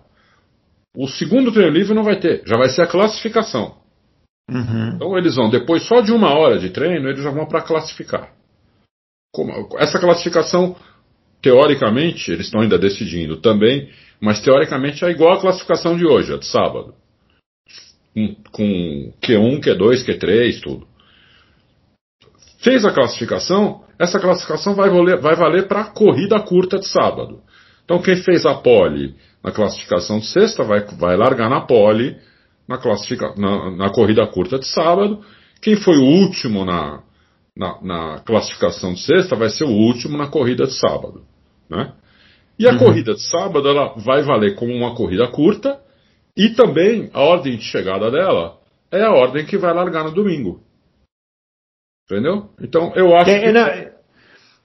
[0.97, 3.79] O segundo treino livre não vai ter, já vai ser a classificação.
[4.49, 4.93] Uhum.
[4.95, 8.33] Então eles vão, depois só de uma hora de treino, eles já vão para classificar.
[9.35, 10.77] Como, essa classificação,
[11.45, 16.39] teoricamente, eles estão ainda decidindo também, mas teoricamente é igual à classificação de hoje, a
[16.39, 16.95] de sábado.
[18.15, 20.87] Com, com Q1, Q2, Q3, tudo.
[22.61, 27.43] Fez a classificação, essa classificação vai valer, vai valer para a corrida curta de sábado.
[27.85, 32.17] Então quem fez a pole na classificação de sexta vai, vai largar na pole
[32.67, 35.23] na, classifica, na, na corrida curta de sábado.
[35.61, 37.03] Quem foi o último na,
[37.55, 41.34] na, na, classificação de sexta vai ser o último na corrida de sábado.
[41.75, 41.93] Né?
[42.59, 42.79] E a uhum.
[42.79, 45.81] corrida de sábado ela vai valer como uma corrida curta
[46.37, 48.59] e também a ordem de chegada dela
[48.91, 50.61] é a ordem que vai largar no domingo.
[52.09, 52.51] Entendeu?
[52.61, 53.53] Então eu acho que.
[53.53, 53.95] Na...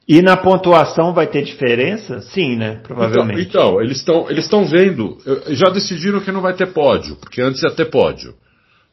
[0.08, 2.20] E na pontuação vai ter diferença?
[2.22, 2.82] Sim, né?
[2.82, 3.42] Provavelmente.
[3.42, 5.18] Então, então eles estão eles vendo.
[5.50, 8.34] Já decidiram que não vai ter pódio, porque antes ia ter pódio.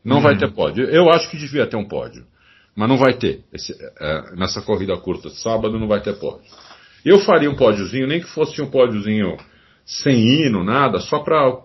[0.04, 0.20] Não hum.
[0.20, 0.84] vai ter pódio.
[0.84, 2.26] Eu acho que devia ter um pódio.
[2.76, 3.42] Mas não vai ter.
[3.50, 6.44] Esse, é, nessa corrida curta de sábado não vai ter pódio.
[7.06, 9.36] Eu faria um pódiozinho, nem que fosse um pódiozinho
[9.84, 11.62] sem hino, nada, só para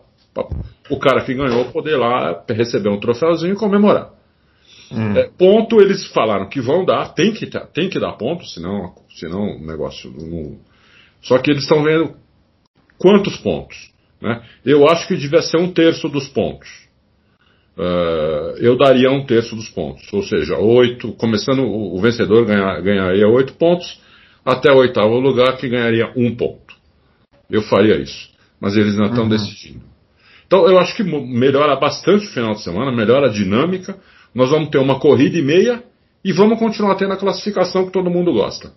[0.88, 4.12] o cara que ganhou poder lá receber um troféuzinho e comemorar.
[4.92, 5.18] Hum.
[5.18, 9.58] É, ponto eles falaram que vão dar, tem que, tem que dar ponto, senão, senão
[9.58, 10.60] o negócio não.
[11.24, 12.14] Só que eles estão vendo
[13.00, 13.92] quantos pontos.
[14.22, 14.44] Né?
[14.64, 16.70] Eu acho que devia ser um terço dos pontos.
[17.76, 22.80] Uh, eu daria um terço dos pontos, ou seja, oito, começando o, o vencedor ganhar,
[22.82, 24.00] ganharia oito pontos,
[24.46, 26.76] até o oitavo lugar que ganharia um ponto.
[27.50, 29.30] Eu faria isso, mas eles não estão uhum.
[29.30, 29.84] decidindo.
[30.46, 33.98] Então eu acho que melhora bastante o final de semana, melhora a dinâmica,
[34.34, 35.84] nós vamos ter uma corrida e meia
[36.24, 38.72] e vamos continuar tendo a classificação que todo mundo gosta.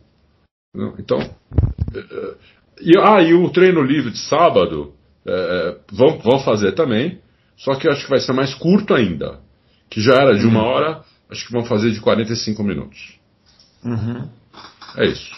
[0.98, 2.35] Então, é, é,
[2.81, 4.92] e, ah, e o treino livre de sábado
[5.27, 7.20] é, vão, vão fazer também,
[7.57, 9.40] só que acho que vai ser mais curto ainda.
[9.88, 10.68] Que já era de uma uhum.
[10.68, 13.18] hora, acho que vão fazer de 45 minutos.
[13.85, 14.29] Uhum.
[14.96, 15.31] É isso.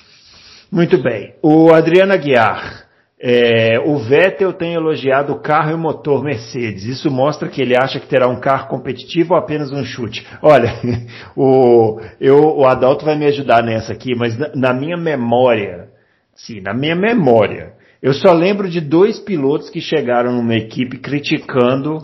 [0.71, 1.35] Muito bem.
[1.43, 2.87] O Adriano Aguiar.
[3.19, 6.85] É, o Vettel tem elogiado o carro e o motor Mercedes.
[6.85, 10.27] Isso mostra que ele acha que terá um carro competitivo ou apenas um chute.
[10.43, 10.71] Olha,
[11.35, 15.89] o, eu, o Adalto vai me ajudar nessa aqui, mas na, na minha memória,
[16.35, 21.99] sim, na minha memória, eu só lembro de dois pilotos que chegaram numa equipe criticando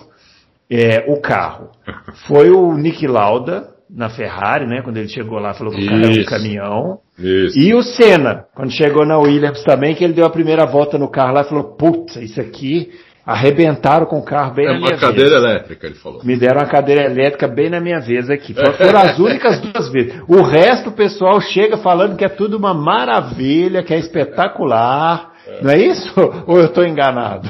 [0.71, 1.73] é, o carro.
[2.27, 4.81] Foi o Nick Lauda, na Ferrari, né?
[4.83, 6.99] Quando ele chegou lá, falou que o cara era um caminhão.
[7.23, 7.59] Isso.
[7.59, 11.09] E o Senna, quando chegou na Williams também, que ele deu a primeira volta no
[11.09, 12.91] carro lá e falou, putz, isso aqui
[13.25, 15.03] arrebentaram com o carro bem é na minha vez.
[15.03, 16.25] uma cadeira elétrica, ele falou.
[16.25, 18.53] Me deram uma cadeira elétrica bem na minha vez aqui.
[18.77, 20.21] Foram as únicas duas vezes.
[20.29, 25.33] O resto o pessoal chega falando que é tudo uma maravilha, que é espetacular.
[25.47, 25.63] É.
[25.63, 26.13] Não é isso?
[26.47, 27.49] Ou eu estou enganado?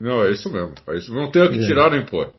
[0.00, 0.72] Não, é isso mesmo.
[0.88, 1.14] É isso.
[1.14, 1.66] Não tem o que é.
[1.66, 2.30] tirar nem pôr.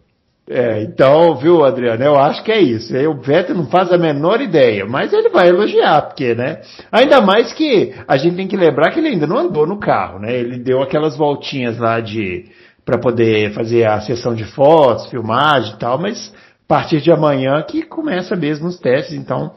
[0.49, 2.93] É, então, viu, Adriano, eu acho que é isso.
[3.09, 6.61] O Vettel não faz a menor ideia, mas ele vai elogiar, porque, né?
[6.91, 10.19] Ainda mais que a gente tem que lembrar que ele ainda não andou no carro,
[10.19, 10.33] né?
[10.35, 12.45] Ele deu aquelas voltinhas lá de
[12.85, 17.61] para poder fazer a sessão de fotos, filmagem e tal, mas a partir de amanhã
[17.61, 19.53] que começa mesmo os testes, então,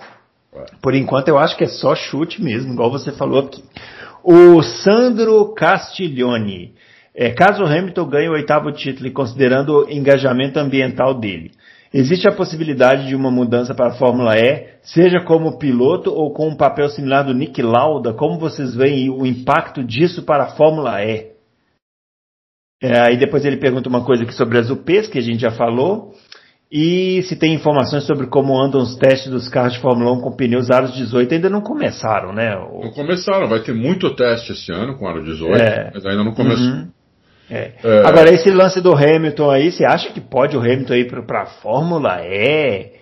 [0.81, 3.65] por enquanto eu acho que é só chute mesmo, igual você falou aqui.
[4.23, 6.75] O Sandro Castiglione
[7.17, 11.53] é, caso o Hamilton ganhe o oitavo título e considerando o engajamento ambiental dele,
[11.93, 16.49] Existe a possibilidade de uma mudança para a Fórmula E, seja como piloto ou com
[16.49, 18.13] um papel similar do Nick Lauda?
[18.13, 21.31] Como vocês veem o impacto disso para a Fórmula E?
[22.83, 25.51] É, aí depois ele pergunta uma coisa aqui sobre as UPs, que a gente já
[25.51, 26.13] falou.
[26.71, 30.37] E se tem informações sobre como andam os testes dos carros de Fórmula 1 com
[30.37, 32.57] pneus aros 18, ainda não começaram, né?
[32.57, 32.85] O...
[32.85, 35.91] Não começaram, vai ter muito teste esse ano com aro 18, é.
[35.95, 36.67] mas ainda não começou.
[36.67, 36.89] Uhum.
[37.51, 37.73] É.
[37.83, 38.07] É.
[38.07, 41.47] Agora, esse lance do Hamilton aí, você acha que pode o Hamilton ir para a
[41.47, 42.93] Fórmula E?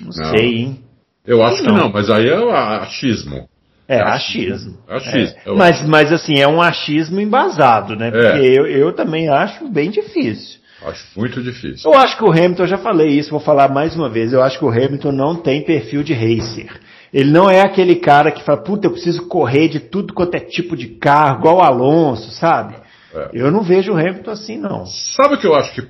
[0.00, 0.78] Não, não, sei, hein?
[1.26, 1.74] Eu acho não.
[1.74, 2.34] que não, mas aí é
[2.82, 3.48] achismo.
[3.86, 4.78] É, achismo.
[4.88, 5.36] achismo.
[5.46, 5.52] É.
[5.52, 8.10] Mas, mas assim, é um achismo embasado, né?
[8.10, 8.58] Porque é.
[8.58, 10.60] eu, eu também acho bem difícil.
[10.86, 11.90] Acho muito difícil.
[11.90, 14.42] Eu acho que o Hamilton, eu já falei isso, vou falar mais uma vez, eu
[14.42, 16.78] acho que o Hamilton não tem perfil de racer.
[17.12, 20.40] Ele não é aquele cara que fala, puta, eu preciso correr de tudo quanto é
[20.40, 22.74] tipo de carro, igual o Alonso, sabe?
[23.14, 23.30] É.
[23.32, 24.84] Eu não vejo o Hamilton assim, não.
[24.86, 25.86] Sabe o que eu acho que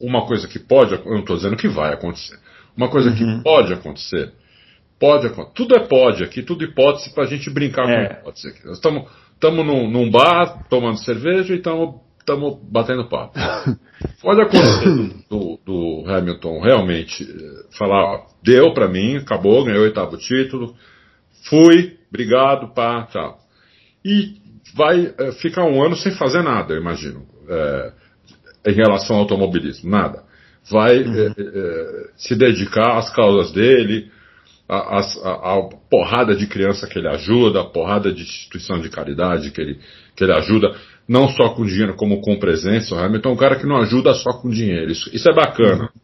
[0.00, 2.38] uma coisa que pode, eu não estou dizendo que vai acontecer,
[2.76, 3.16] uma coisa uhum.
[3.16, 4.32] que pode acontecer,
[4.98, 8.06] pode acontecer, tudo é pode aqui, tudo hipótese para a gente brincar é.
[8.06, 8.66] com hipótese aqui.
[8.66, 12.00] Nós estamos num, num bar tomando cerveja e estamos
[12.70, 13.38] batendo papo.
[14.20, 19.84] Pode acontecer do, do, Hamilton realmente eh, falar, ó, deu para mim, acabou, ganhou o
[19.84, 20.74] oitavo título,
[21.48, 23.38] fui, obrigado, pá, tchau.
[24.04, 24.41] E
[24.74, 27.92] vai é, ficar um ano sem fazer nada, eu imagino, é,
[28.66, 30.22] em relação ao automobilismo, nada.
[30.70, 31.34] Vai uhum.
[31.36, 34.10] é, se dedicar às causas dele,
[34.68, 39.78] a, porrada de criança que ele ajuda, a porrada de instituição de caridade que ele,
[40.16, 40.74] que ele ajuda
[41.06, 42.94] não só com dinheiro, como com presença.
[42.94, 44.90] O Hamilton é um cara que não ajuda só com dinheiro.
[44.90, 45.82] Isso, isso é bacana.
[45.82, 46.01] Uhum.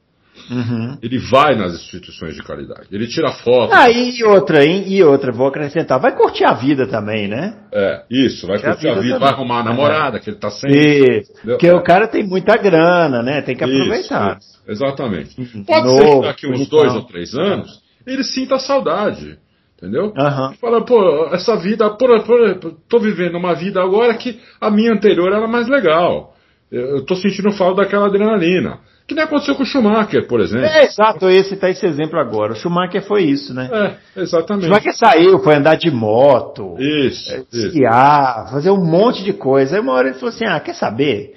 [1.03, 2.87] Ele vai nas instituições de caridade.
[2.91, 3.73] Ele tira foto.
[3.73, 4.85] Ah, e outra, hein?
[4.87, 6.01] E outra, vou acrescentar.
[6.01, 7.55] Vai curtir a vida também, né?
[7.73, 10.21] É, isso, vai curtir, curtir a, vida, a vida vai arrumar a namorada, é.
[10.21, 10.71] que ele tá sem.
[10.71, 11.33] Isso.
[11.43, 11.75] Porque é.
[11.75, 13.43] o cara tem muita grana, né?
[13.43, 14.39] Tem que aproveitar.
[14.39, 14.59] Isso, isso.
[14.69, 15.41] Exatamente.
[15.41, 15.65] Uhum.
[15.65, 19.39] Pode Novo, ser que daqui uns dois ou três anos ele sinta saudade.
[19.77, 20.07] Entendeu?
[20.07, 20.53] Uhum.
[20.55, 25.33] Fala, pô, essa vida, pô, pô, tô vivendo uma vida agora que a minha anterior
[25.33, 26.35] era mais legal.
[26.71, 28.79] Eu tô sentindo falta daquela adrenalina.
[29.07, 30.67] Que nem aconteceu com o Schumacher, por exemplo.
[30.67, 32.53] É, exato, eu ia citar esse exemplo agora.
[32.53, 33.71] O Schumacher foi isso, né?
[33.73, 34.65] É, exatamente.
[34.65, 39.77] O Schumacher saiu, foi andar de moto, isso, é, esquiar, fazer um monte de coisa.
[39.77, 41.37] Aí uma hora ele falou assim: ah, quer saber?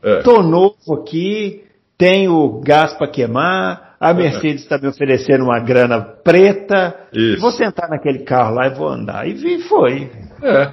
[0.00, 0.22] É.
[0.22, 1.64] Tô novo aqui,
[1.98, 6.94] tenho gás para queimar, a Mercedes está me oferecendo uma grana preta.
[7.12, 7.40] Isso.
[7.40, 9.28] Vou sentar naquele carro lá e vou andar.
[9.28, 10.10] E foi.
[10.42, 10.72] É.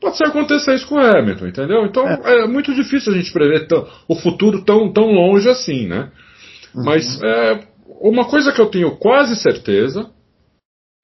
[0.00, 1.84] Pode ser acontecer isso com o Hamilton, entendeu?
[1.84, 5.86] Então é, é muito difícil a gente prever tão, o futuro tão, tão longe assim,
[5.86, 6.10] né?
[6.74, 6.84] Uhum.
[6.84, 7.68] Mas é,
[8.00, 10.10] uma coisa que eu tenho quase certeza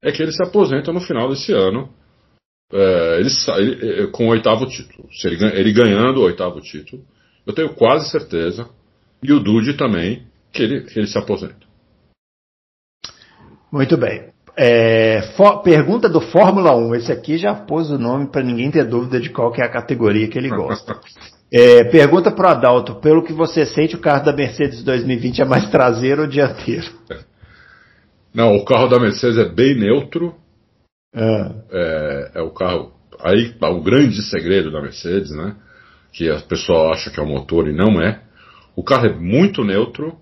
[0.02, 1.90] é que ele se aposenta no final desse ano.
[2.72, 3.28] É, ele,
[3.59, 5.09] ele, com o oitavo título.
[5.12, 7.04] Se ele, ele ganhando o oitavo título.
[7.46, 8.68] Eu tenho quase certeza.
[9.22, 11.66] E o Dude também, que ele, que ele se aposenta.
[13.70, 14.32] Muito bem.
[14.58, 16.94] É, for, pergunta do Fórmula 1.
[16.94, 20.28] Esse aqui já pôs o nome para ninguém ter dúvida de qual é a categoria
[20.28, 20.98] que ele gosta.
[21.48, 25.44] É, pergunta para o Adalto: pelo que você sente, o carro da Mercedes 2020 é
[25.44, 26.90] mais traseiro ou dianteiro?
[28.34, 30.34] Não, o carro da Mercedes é bem neutro.
[31.14, 31.54] Ah.
[31.70, 32.92] É, é o carro.
[33.20, 35.54] Aí tá o grande segredo da Mercedes, né?
[36.12, 38.20] Que a pessoa acha que é o motor e não é.
[38.74, 40.18] O carro é muito neutro.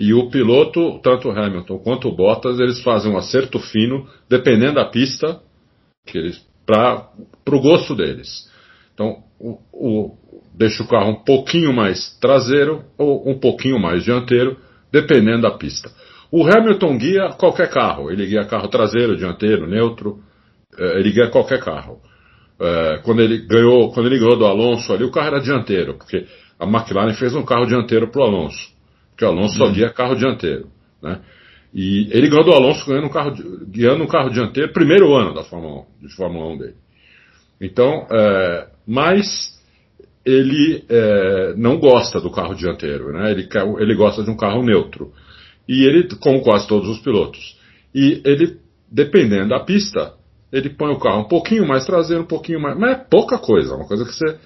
[0.00, 4.76] E o piloto, tanto o Hamilton quanto o Bottas, eles fazem um acerto fino, dependendo
[4.76, 5.38] da pista,
[6.64, 7.06] para
[7.46, 8.50] o gosto deles.
[8.94, 10.16] Então, o, o,
[10.54, 14.56] deixa o carro um pouquinho mais traseiro ou um pouquinho mais dianteiro,
[14.90, 15.90] dependendo da pista.
[16.32, 18.10] O Hamilton guia qualquer carro.
[18.10, 20.20] Ele guia carro traseiro, dianteiro, neutro.
[20.78, 22.00] É, ele guia qualquer carro.
[22.58, 26.26] É, quando ele ganhou, quando ele ganhou do Alonso ali, o carro era dianteiro, porque
[26.58, 28.79] a McLaren fez um carro dianteiro para o Alonso
[29.20, 29.72] porque o Alonso só hum.
[29.72, 30.68] guia carro dianteiro.
[31.02, 31.20] Né?
[31.74, 33.32] E ele ganhou do Alonso ganhando um carro,
[33.68, 36.74] guiando um carro dianteiro, primeiro ano da Fórmula 1, de Fórmula 1 dele.
[37.60, 39.60] Então, é, mas
[40.24, 43.30] ele é, não gosta do carro dianteiro, né?
[43.30, 43.46] ele,
[43.78, 45.12] ele gosta de um carro neutro.
[45.68, 47.58] E ele, como quase todos os pilotos.
[47.94, 48.58] E ele,
[48.90, 50.14] dependendo da pista,
[50.50, 52.76] ele põe o carro um pouquinho mais traseiro, um pouquinho mais.
[52.76, 54.38] Mas é pouca coisa, uma coisa que você.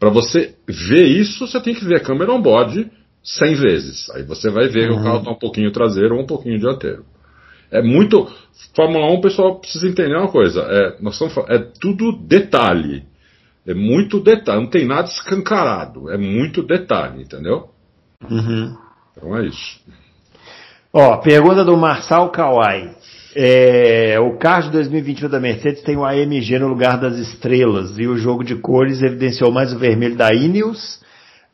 [0.00, 2.88] Para você ver isso, você tem que ver a câmera on-board
[3.28, 4.10] 100 vezes.
[4.10, 4.96] Aí você vai ver uhum.
[4.96, 7.04] que o carro está um pouquinho traseiro ou um pouquinho dianteiro.
[7.70, 8.26] É muito.
[8.74, 10.62] Fórmula 1, o pessoal precisa entender uma coisa.
[10.62, 13.04] É, nós estamos, é tudo detalhe.
[13.66, 14.62] É muito detalhe.
[14.62, 16.10] Não tem nada escancarado.
[16.10, 17.68] É muito detalhe, entendeu?
[18.28, 18.74] Uhum.
[19.12, 19.80] Então é isso.
[20.90, 22.96] Ó, pergunta do Marçal Kawai.
[23.36, 28.06] É, o carro de 2021 da Mercedes tem o AMG no lugar das estrelas e
[28.06, 30.98] o jogo de cores evidenciou mais o vermelho da Ineos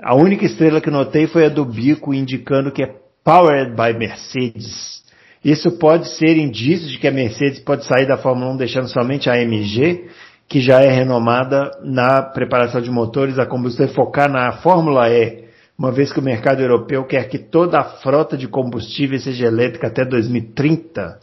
[0.01, 5.03] a única estrela que notei foi a do bico, indicando que é Powered by Mercedes.
[5.45, 9.29] Isso pode ser indício de que a Mercedes pode sair da Fórmula 1 deixando somente
[9.29, 10.09] a AMG,
[10.49, 15.45] que já é renomada na preparação de motores a combustão e focar na Fórmula E,
[15.79, 19.89] uma vez que o mercado europeu quer que toda a frota de combustível seja elétrica
[19.89, 21.19] até 2030?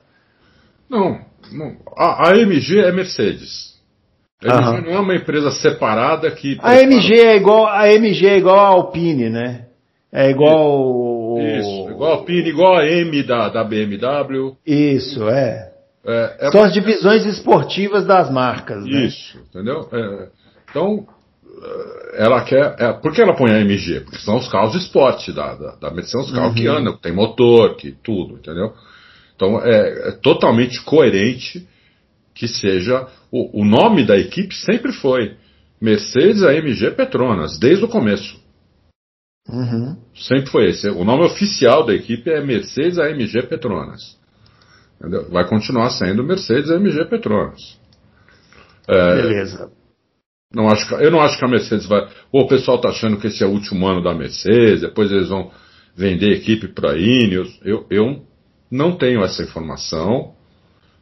[0.90, 1.20] Não,
[1.52, 1.78] não.
[1.98, 3.71] A, a AMG é Mercedes.
[4.44, 4.82] A Aham.
[4.82, 6.58] não é uma empresa separada que.
[6.62, 9.66] A AMG é igual a AMG é igual a Alpine, né?
[10.12, 14.56] É igual Isso, igual a Alpine, igual a M da, da BMW.
[14.66, 15.72] Isso, é.
[16.06, 19.06] É, é São as divisões esportivas das marcas, né?
[19.06, 19.88] Isso, entendeu?
[19.92, 20.28] É,
[20.70, 21.06] então,
[21.64, 22.76] é, ela quer.
[22.80, 24.02] é, por que ela põe a MG?
[24.02, 26.96] Porque são os carros de esporte da, da, da Mercedes, são os carros que andam,
[26.96, 28.74] que tem motor, que tudo, entendeu?
[29.36, 31.68] Então é, é totalmente coerente
[32.34, 33.08] que seja.
[33.32, 35.36] O, o nome da equipe sempre foi
[35.82, 38.40] Mercedes AMG Petronas, desde o começo.
[39.50, 39.98] Uhum.
[40.16, 40.88] Sempre foi esse.
[40.90, 44.20] O nome oficial da equipe é Mercedes AMG Petronas.
[45.30, 47.80] Vai continuar sendo Mercedes AMG Petronas.
[48.88, 49.72] É, Beleza.
[50.54, 52.08] Não acho eu não acho que a Mercedes vai.
[52.32, 55.30] Ou o pessoal está achando que esse é o último ano da Mercedes, depois eles
[55.30, 55.50] vão
[55.96, 57.60] vender equipe para a Ineos.
[57.64, 58.26] Eu, eu
[58.70, 60.36] não tenho essa informação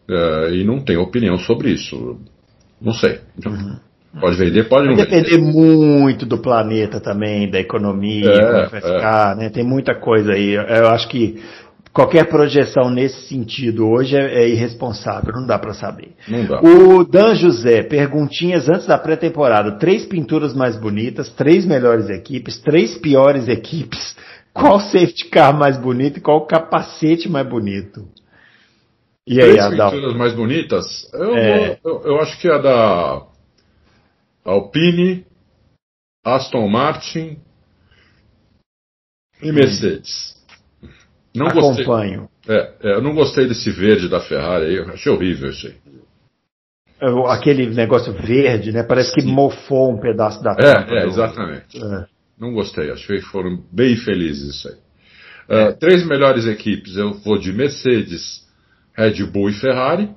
[0.09, 2.17] eh, e não tenho opinião sobre isso.
[2.81, 3.19] Não sei.
[4.19, 5.21] Pode vender, pode não Vai vender.
[5.23, 8.81] depender muito do planeta também, da economia, É, como é vai é.
[8.81, 9.49] ficar, né?
[9.49, 10.53] Tem muita coisa aí.
[10.53, 11.39] Eu acho que
[11.93, 16.13] qualquer projeção nesse sentido hoje é, é irresponsável, não dá para saber.
[16.27, 16.59] Não dá.
[16.61, 19.73] O Dan José, perguntinhas antes da pré-temporada.
[19.77, 24.15] Três pinturas mais bonitas, três melhores equipes, três piores equipes.
[24.51, 28.07] Qual safety car mais bonito e qual capacete mais bonito?
[29.31, 29.91] E aí, Três Adal?
[29.91, 31.79] pinturas mais bonitas, eu, É.
[31.83, 33.27] vou- eu, eu acho que é a da
[34.43, 35.23] Alpine,
[36.25, 37.37] Aston Martin
[39.41, 40.35] e Mercedes.
[41.35, 41.83] Não gostei.
[41.83, 42.27] Acompanho.
[42.47, 45.75] É, é, eu não gostei desse verde da Ferrari aí, eu achei horrível isso aí.
[46.99, 48.81] Eu- Aquele negócio verde, né?
[48.81, 51.77] Parece que mofou um pedaço da tampa É, é, exatamente.
[51.77, 52.05] É.
[52.37, 54.75] Não gostei, achei que foram bem felizes isso aí.
[55.47, 58.48] É, três melhores equipes, eu vou de Mercedes,
[58.99, 60.09] Red Bull e Ferrari.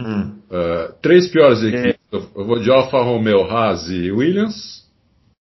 [0.00, 0.38] Hum.
[0.50, 4.82] É, três piores equipes, eu eu vou de Alfa Romeo, Haas e Williams.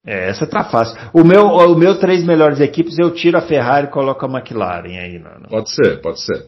[0.04, 0.96] É, essa tá fácil.
[1.12, 4.96] O meu, o meu três melhores equipes, eu tiro a Ferrari e coloco a McLaren
[4.98, 5.18] aí.
[5.18, 6.46] No- Pode ser, pode ser.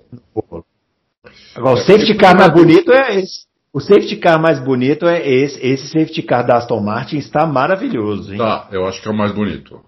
[1.56, 3.46] Agora, o safety car mais bonito é esse.
[3.72, 5.58] O safety car mais bonito é esse.
[5.64, 8.38] Esse safety car da Aston Martin está maravilhoso, hein?
[8.38, 9.80] Tá, eu acho que é o mais bonito.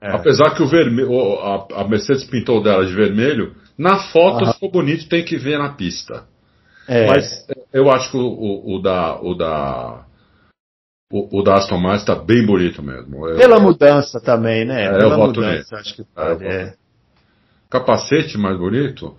[0.00, 0.12] É.
[0.14, 1.10] Apesar que o vermelho,
[1.40, 5.70] a, a Mercedes pintou dela de vermelho, na foto ficou bonito, tem que ver na
[5.70, 6.24] pista.
[6.88, 7.06] É.
[7.06, 9.20] Mas eu acho que o, o- o da.
[9.20, 10.04] O da.
[11.10, 13.26] O, o da Aston Martin tá bem bonito mesmo.
[13.26, 14.84] Eu- Pela mudança também, né?
[14.86, 16.44] É, Pela eu voto mudança, acho que É, pode.
[16.44, 16.74] eu é.
[17.70, 19.16] Capacete mais bonito?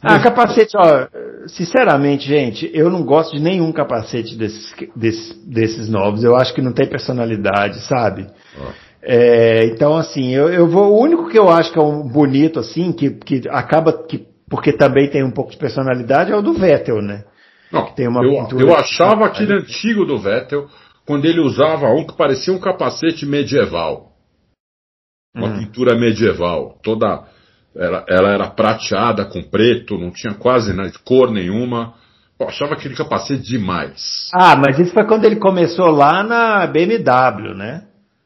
[0.00, 1.06] Ah, capacete, ó,
[1.48, 6.24] sinceramente, gente, eu não gosto de nenhum capacete desses, desses, desses novos.
[6.24, 8.26] Eu acho que não tem personalidade, sabe?
[8.58, 8.70] Ó.
[9.02, 10.92] É, então, assim, eu, eu vou.
[10.92, 14.26] O único que eu acho que é um bonito, assim, que, que acaba que.
[14.48, 17.24] Porque também tem um pouco de personalidade, é o do Vettel, né?
[17.72, 20.68] Não, tem uma eu, eu achava aquele antigo do Vettel,
[21.06, 24.12] quando ele usava um que parecia um capacete medieval.
[25.34, 25.58] Uma Hum.
[25.60, 26.78] pintura medieval.
[26.82, 27.24] Toda.
[27.74, 31.94] Ela, ela era prateada com preto, não tinha quase né, cor nenhuma.
[32.38, 34.28] Eu achava aquele capacete demais.
[34.34, 37.84] Ah, mas isso foi quando ele começou lá na BMW, né?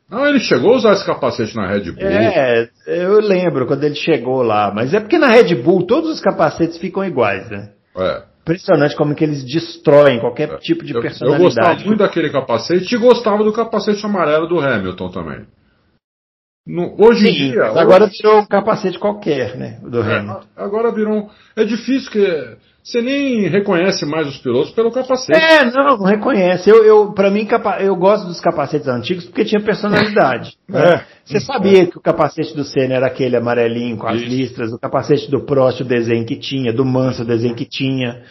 [0.09, 2.02] Não, ele chegou a usar esse capacete na Red Bull.
[2.07, 4.72] É, eu lembro quando ele chegou lá.
[4.72, 7.70] Mas é porque na Red Bull todos os capacetes ficam iguais, né?
[7.96, 8.22] É.
[8.42, 11.42] Impressionante como que eles destroem qualquer tipo de Eu, eu personalidade.
[11.42, 15.46] gostava muito daquele capacete e gostava do capacete amarelo do Hamilton também.
[16.64, 17.64] No- hoje em dia.
[17.64, 19.80] agora hoje- virou um capacete qualquer, né?
[19.82, 20.46] Do é, Hamilton.
[20.57, 21.14] agora virou.
[21.24, 22.57] um- É difícil que.
[22.87, 25.37] Você nem reconhece mais os pilotos pelo capacete.
[25.37, 26.70] É, não, não reconhece.
[26.70, 30.53] Eu, eu, pra mim, capa- eu gosto dos capacetes antigos porque tinha personalidade.
[30.70, 30.95] né?
[30.95, 31.05] É.
[31.24, 34.28] Você sabia que o capacete do Senna era aquele amarelinho com as Isso.
[34.30, 38.22] listras, o capacete do Prost, o desenho que tinha, do Manso, o desenho que tinha.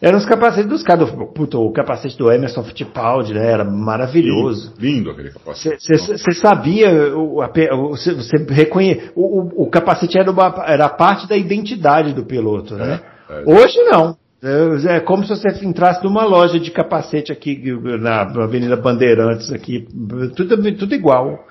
[0.00, 1.10] Eram os capacetes dos caras.
[1.10, 3.50] do- Puta, o capacete do Emerson Fittipaldi, né?
[3.50, 4.74] Era maravilhoso.
[4.78, 5.84] Lindo aquele capacete.
[5.98, 10.88] Você sabia, o- a o- você você reconhe, o, o, o capacete era, uma, era
[10.88, 13.00] parte da identidade do piloto, né?
[13.02, 13.13] É, é.
[13.46, 14.16] Hoje não.
[14.42, 17.58] É, é como se você entrasse numa loja de capacete aqui
[17.98, 19.88] na Avenida Bandeirantes aqui,
[20.36, 21.46] tudo, tudo igual.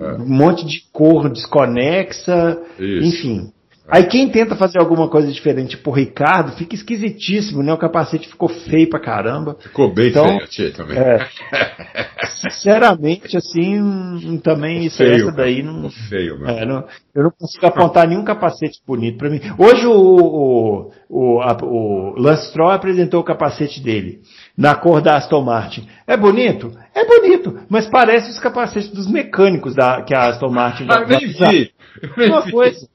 [0.00, 0.12] É.
[0.14, 3.06] Um monte de cor desconexa, Isso.
[3.06, 3.52] enfim.
[3.90, 7.72] Aí quem tenta fazer alguma coisa diferente tipo o Ricardo, fica esquisitíssimo, né?
[7.72, 9.56] O capacete ficou feio pra caramba.
[9.60, 10.98] Ficou bem então, feio, tia, também.
[10.98, 11.26] É,
[12.42, 15.88] sinceramente, assim, também isso feio, essa daí não.
[15.90, 16.84] Feio, é, não,
[17.14, 19.40] Eu não consigo apontar nenhum capacete bonito para mim.
[19.56, 24.20] Hoje o, o, o, a, o Lance Stroll apresentou o capacete dele
[24.54, 25.88] na cor da Aston Martin.
[26.06, 26.72] É bonito?
[26.94, 31.26] É bonito, mas parece os capacetes dos mecânicos da, que a Aston Martin ah, nem
[31.26, 31.72] vi.
[32.26, 32.86] Uma coisa.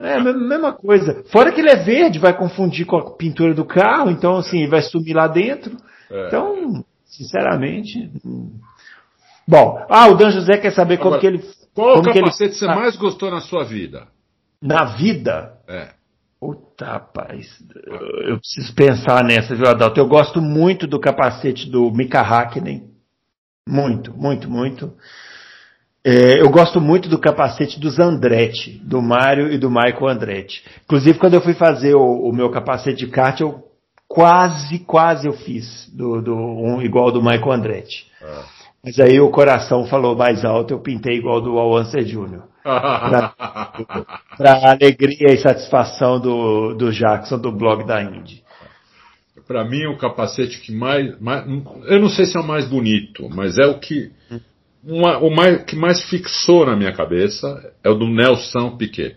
[0.00, 1.24] É a mesma coisa.
[1.30, 4.82] Fora que ele é verde, vai confundir com a pintura do carro, então assim, vai
[4.82, 5.76] sumir lá dentro.
[6.10, 6.26] É.
[6.26, 8.10] Então, sinceramente.
[8.24, 8.58] Hum.
[9.46, 11.42] Bom, ah, o Dan José quer saber Agora, como que ele.
[11.74, 12.54] Qual como capacete ele...
[12.54, 14.08] você mais gostou na sua vida?
[14.60, 15.58] Na vida?
[15.68, 15.90] É.
[16.40, 17.46] Puta, rapaz,
[18.26, 19.98] eu preciso pensar nessa, viu, Adalto?
[19.98, 22.90] Eu gosto muito do capacete do Mika Hakkinen.
[23.66, 24.92] Muito, muito, muito.
[26.06, 30.62] É, eu gosto muito do capacete dos Andretti, do Mário e do Michael Andretti.
[30.84, 33.64] Inclusive, quando eu fui fazer o, o meu capacete de kart, eu
[34.06, 38.06] quase, quase eu fiz do, do um igual do Michael Andretti.
[38.22, 38.44] Ah.
[38.84, 42.44] Mas aí o coração falou mais alto, eu pintei igual do Alonso Júnior.
[42.62, 43.32] Para
[44.72, 48.44] alegria e satisfação do, do Jackson do blog da Indy.
[49.48, 51.46] Para mim, o capacete que mais, mais,
[51.86, 54.12] Eu não sei se é o mais bonito, mas é o que
[54.86, 59.16] uma, o mais, que mais fixou na minha cabeça é o do Nelson Piquet.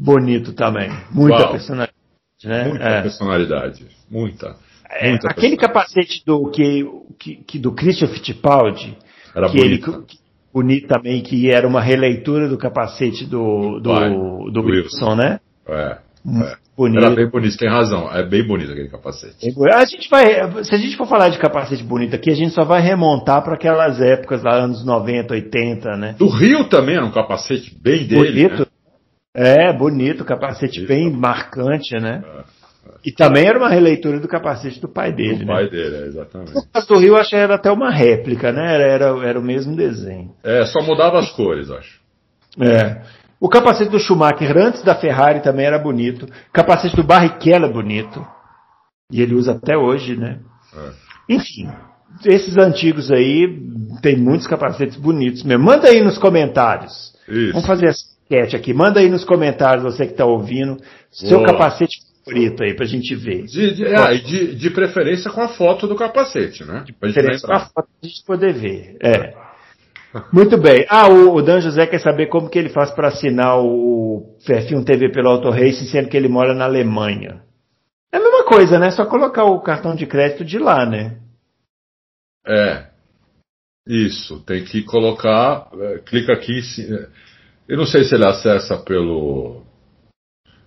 [0.00, 0.90] Bonito também.
[1.10, 1.52] Muita Uau.
[1.52, 1.96] personalidade.
[2.44, 2.68] Né?
[2.68, 3.02] Muita é.
[3.02, 3.86] personalidade.
[4.10, 4.56] Muita.
[4.90, 6.84] É, muita aquele capacete do, que,
[7.18, 8.96] que, que, do Christian Fittipaldi,
[9.34, 9.90] era que bonito.
[9.90, 10.22] ele
[10.52, 15.40] bonito também, que era uma releitura do capacete do, do, Vai, do Wilson, Wilson, né?
[15.66, 15.98] É.
[16.26, 16.62] é.
[16.76, 17.04] Bonito.
[17.04, 18.10] Era bem bonito, tem razão.
[18.10, 19.54] É bem bonito aquele capacete.
[19.74, 22.64] A gente vai, se a gente for falar de capacete bonito aqui, a gente só
[22.64, 26.16] vai remontar para aquelas épocas lá, anos 90, 80, né?
[26.18, 28.48] Do Rio também era um capacete bem dele.
[28.48, 28.60] Bonito.
[28.60, 28.66] Né?
[29.34, 32.22] É, bonito, capacete bem marcante, né?
[32.24, 32.92] É, é.
[33.04, 35.54] E também era uma releitura do capacete do pai dele, do né?
[35.54, 36.54] pai dele, é, exatamente.
[36.54, 38.74] No caso do Rio, acho que era até uma réplica, né?
[38.74, 40.30] Era, era, era o mesmo desenho.
[40.42, 42.00] É, só mudava as cores, acho.
[42.60, 43.02] É.
[43.42, 46.26] O capacete do Schumacher antes da Ferrari também era bonito.
[46.26, 48.24] O capacete do Barrichello é bonito.
[49.10, 50.38] E ele usa até hoje, né?
[50.72, 51.34] É.
[51.34, 51.68] Enfim,
[52.24, 53.60] esses antigos aí
[54.00, 55.64] tem muitos capacetes bonitos mesmo.
[55.64, 57.12] Manda aí nos comentários.
[57.28, 57.52] Isso.
[57.54, 58.72] Vamos fazer essa enquete aqui.
[58.72, 60.80] Manda aí nos comentários, você que está ouvindo,
[61.10, 61.48] seu Boa.
[61.48, 63.46] capacete favorito aí pra gente ver.
[63.46, 66.84] De, de, ah, de, de, preferência com a foto do capacete, né?
[66.86, 68.96] De preferência com a foto pra gente poder ver.
[69.02, 69.34] É.
[70.32, 70.86] Muito bem.
[70.88, 75.10] Ah, o, Dan José quer saber como que ele faz para assinar o F1 TV
[75.10, 77.42] pelo Auto Racing, sendo que ele mora na Alemanha.
[78.12, 78.90] É a mesma coisa, né?
[78.90, 81.18] Só colocar o cartão de crédito de lá, né?
[82.46, 82.88] É.
[83.86, 84.40] Isso.
[84.44, 85.70] Tem que colocar.
[85.72, 86.60] É, clica aqui.
[86.80, 87.08] É,
[87.68, 89.62] eu não sei se ele acessa pelo.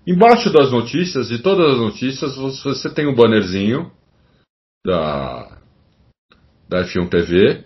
[0.08, 3.92] Embaixo das notícias, de todas as notícias, você tem um bannerzinho
[4.86, 5.58] da,
[6.70, 7.66] da F1 TV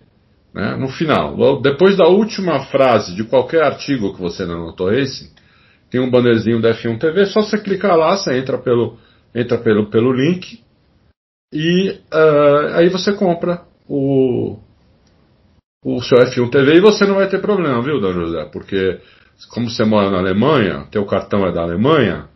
[0.54, 0.76] né?
[0.76, 5.32] No final, depois da última frase de qualquer artigo que você não notou esse,
[5.89, 8.97] tem um bannerzinho da F1 TV, só você clicar lá, você entra pelo,
[9.34, 10.62] entra pelo, pelo link
[11.54, 14.58] e uh, aí você compra o,
[15.84, 18.45] o seu F1 TV e você não vai ter problema, viu, Dan José?
[18.52, 19.00] Porque
[19.52, 22.28] como você mora na Alemanha, teu cartão é da Alemanha,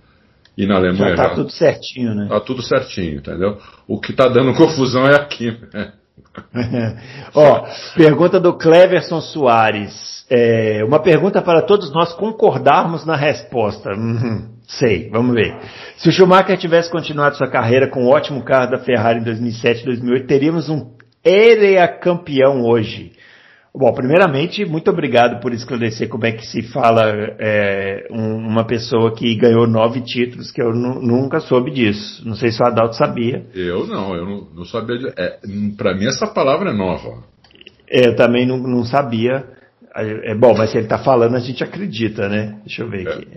[0.57, 1.15] e na Alemanha.
[1.15, 2.27] Já tá já, tudo certinho, né?
[2.29, 3.57] Tá tudo certinho, entendeu?
[3.87, 5.93] O que tá dando confusão é aqui, né?
[7.35, 10.25] Ó, pergunta do Cleverson Soares.
[10.29, 13.91] É, uma pergunta para todos nós concordarmos na resposta.
[13.91, 15.55] Uhum, sei, vamos ver.
[15.97, 19.23] Se o Schumacher tivesse continuado sua carreira com o um ótimo carro da Ferrari em
[19.23, 20.91] 2007 e 2008, teríamos um
[21.23, 23.13] Erea campeão hoje.
[23.75, 27.09] Bom, primeiramente, muito obrigado por esclarecer como é que se fala
[27.39, 32.21] é, um, uma pessoa que ganhou nove títulos, que eu nunca soube disso.
[32.23, 33.43] Não sei se o Adalto sabia.
[33.55, 34.99] Eu não, eu não, não sabia.
[34.99, 35.39] De, é,
[35.75, 37.23] Para mim, essa palavra é nova.
[37.89, 39.43] É, eu também não, não sabia.
[39.95, 42.59] É, bom, mas se ele está falando, a gente acredita, né?
[42.63, 43.09] Deixa eu ver é.
[43.11, 43.27] aqui.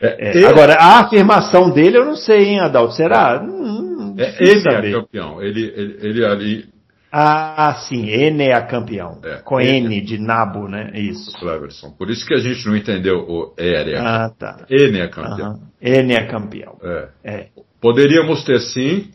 [0.00, 2.94] É, é, agora, a afirmação dele eu não sei, hein, Adalto?
[2.94, 3.42] Será?
[3.42, 4.88] Hum, é, ele saber.
[4.88, 5.42] é campeão.
[5.42, 6.73] Ele, ele, ele ali
[7.16, 9.20] ah, sim, N é campeão.
[9.22, 10.90] É, com N, de nabo, né?
[10.94, 11.30] Isso.
[11.38, 11.92] Cleverson.
[11.92, 14.66] Por isso que a gente não entendeu o R é Ah, tá.
[14.68, 15.52] N é campeão.
[15.52, 15.68] Uhum.
[15.80, 16.76] N é campeão.
[16.82, 17.08] É.
[17.22, 17.48] é.
[17.80, 19.12] Poderíamos ter sim,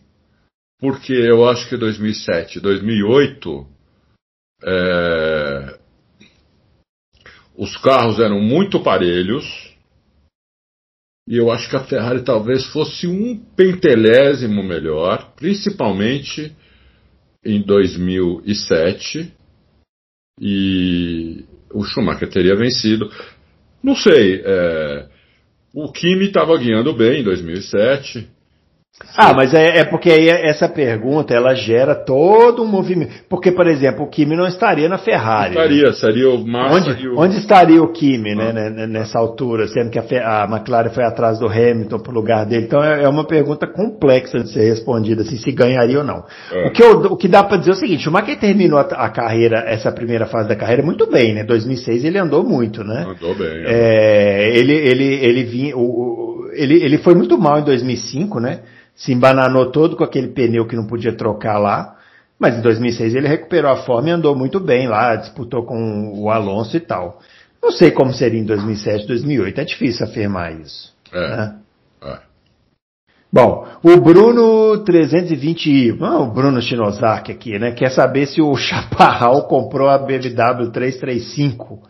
[0.79, 3.67] porque eu acho que 2007, 2008,
[4.63, 5.77] é...
[7.57, 9.45] os carros eram muito parelhos.
[11.27, 16.55] E eu acho que a Ferrari talvez fosse um pentelésimo melhor, principalmente
[17.43, 19.31] em 2007
[20.39, 23.11] e o Schumacher teria vencido.
[23.83, 24.41] Não sei.
[24.43, 25.07] É,
[25.73, 28.27] O Kimi estava guiando bem em 2007.
[29.15, 33.11] Ah, mas é, é, porque aí essa pergunta ela gera todo um movimento.
[33.29, 35.55] Porque, por exemplo, o Kimi não estaria na Ferrari.
[35.55, 35.93] Não estaria, né?
[35.93, 37.19] seria o Massa onde, o...
[37.19, 38.87] onde estaria o Kimi, né, ah.
[38.87, 42.65] nessa altura, sendo que a, a McLaren foi atrás do Hamilton para o lugar dele.
[42.65, 46.25] Então é, é, uma pergunta complexa de ser respondida, assim, se ganharia ou não.
[46.51, 46.67] É.
[46.67, 48.83] O, que eu, o que dá para dizer é o seguinte: o Schumacher terminou a,
[48.83, 51.43] a, carreira, essa primeira fase da carreira, muito bem, né?
[51.43, 53.05] 2006 ele andou muito, né?
[53.09, 53.63] Andou bem.
[53.65, 58.59] É, ele, ele, ele, vinha, o, ele, ele foi muito mal em 2005, né?
[58.99, 61.95] Se embananou todo com aquele pneu que não podia trocar lá.
[62.37, 66.29] Mas em 2006 ele recuperou a forma e andou muito bem lá, disputou com o
[66.29, 67.19] Alonso e tal.
[67.63, 70.93] Não sei como seria em 2007, 2008, é difícil afirmar isso.
[71.11, 71.29] É.
[71.29, 71.55] Né?
[72.03, 72.19] é.
[73.31, 77.71] Bom, o Bruno 320i, ah, o Bruno Shinosaki aqui, né?
[77.71, 81.81] Quer saber se o Chaparral comprou a BMW 335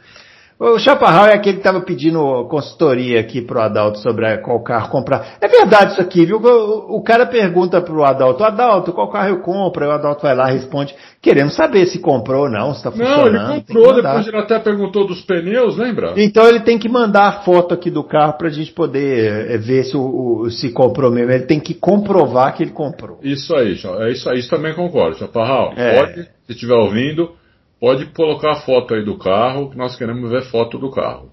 [0.60, 5.38] o Chaparral é aquele que estava pedindo consultoria aqui pro Adalto sobre qual carro comprar.
[5.40, 6.38] É verdade isso aqui, viu?
[6.38, 9.86] O, o cara pergunta pro Adalto, Adalto, qual carro eu compro?
[9.86, 12.92] Aí o Adalto vai lá e responde, querendo saber se comprou ou não, se está
[12.92, 13.32] funcionando.
[13.32, 16.14] Não, ele comprou, depois ele até perguntou dos pneus, lembra?
[16.18, 19.58] Então ele tem que mandar a foto aqui do carro para a gente poder eh,
[19.58, 21.32] ver se, o, o, se comprou mesmo.
[21.32, 23.18] Ele tem que comprovar que ele comprou.
[23.24, 25.18] Isso aí, é isso aí, isso também concordo.
[25.18, 26.00] Chaparral, é.
[26.00, 27.39] pode, se estiver ouvindo
[27.80, 31.32] pode colocar a foto aí do carro, que nós queremos ver foto do carro.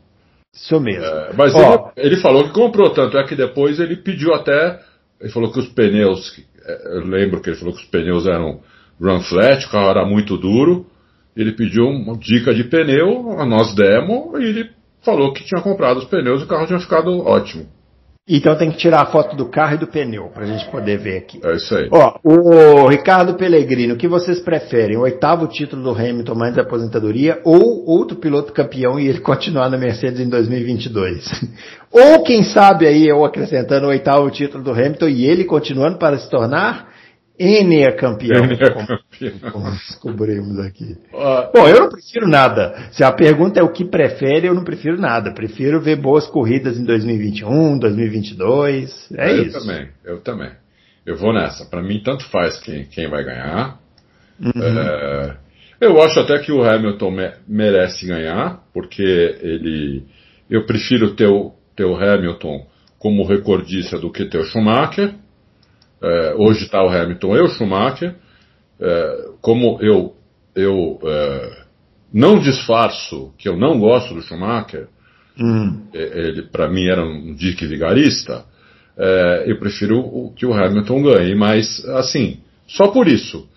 [0.54, 1.04] Isso mesmo.
[1.04, 4.80] É, mas ele, ele, falou que comprou, tanto é que depois ele pediu até.
[5.20, 6.42] Ele falou que os pneus.
[6.64, 8.60] É, eu lembro que ele falou que os pneus eram
[9.00, 10.86] run flat, o carro era muito duro.
[11.36, 14.70] Ele pediu uma dica de pneu, nós demos, e ele
[15.02, 17.66] falou que tinha comprado os pneus e o carro tinha ficado ótimo.
[18.28, 20.98] Então tem que tirar a foto do carro e do pneu para a gente poder
[20.98, 21.40] ver aqui.
[21.44, 21.88] É isso aí.
[21.92, 24.96] Ó, o Ricardo Pellegrino, o que vocês preferem?
[24.96, 29.78] O oitavo título do Hamilton mais aposentadoria ou outro piloto campeão e ele continuar na
[29.78, 31.24] Mercedes em 2022?
[31.92, 36.18] ou quem sabe aí eu acrescentando o oitavo título do Hamilton e ele continuando para
[36.18, 36.95] se tornar
[37.38, 38.44] N é campeão.
[38.44, 39.50] N é campeão.
[39.52, 40.96] Como descobrimos aqui.
[41.12, 42.88] Uh, Bom, eu não prefiro nada.
[42.92, 45.32] Se a pergunta é o que prefere, eu não prefiro nada.
[45.32, 49.08] Prefiro ver boas corridas em 2021, 2022.
[49.16, 49.56] É eu isso.
[49.56, 50.50] Eu também, eu também.
[51.04, 51.64] Eu vou nessa.
[51.66, 53.78] Para mim, tanto faz quem, quem vai ganhar.
[54.40, 54.52] Uhum.
[54.56, 55.36] É,
[55.80, 60.04] eu acho até que o Hamilton me, merece ganhar, porque ele.
[60.48, 62.66] Eu prefiro ter o, ter o Hamilton
[62.98, 65.14] como recordista do que ter o Schumacher.
[66.02, 68.14] É, hoje está o Hamilton e o Schumacher.
[68.78, 70.14] É, como eu,
[70.54, 71.62] eu é,
[72.12, 74.88] não disfarço que eu não gosto do Schumacher,
[75.38, 75.86] hum.
[75.92, 78.44] É, ele para mim era um Dick vigarista,
[78.96, 83.48] é, eu prefiro que o Hamilton ganhe, mas assim, só por isso.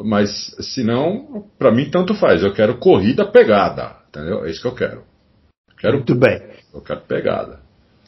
[0.00, 2.42] Mas se não, para mim tanto faz.
[2.42, 4.44] Eu quero corrida pegada, entendeu?
[4.44, 5.02] É isso que eu quero.
[5.76, 6.40] quero Muito bem.
[6.72, 7.60] Eu quero pegada.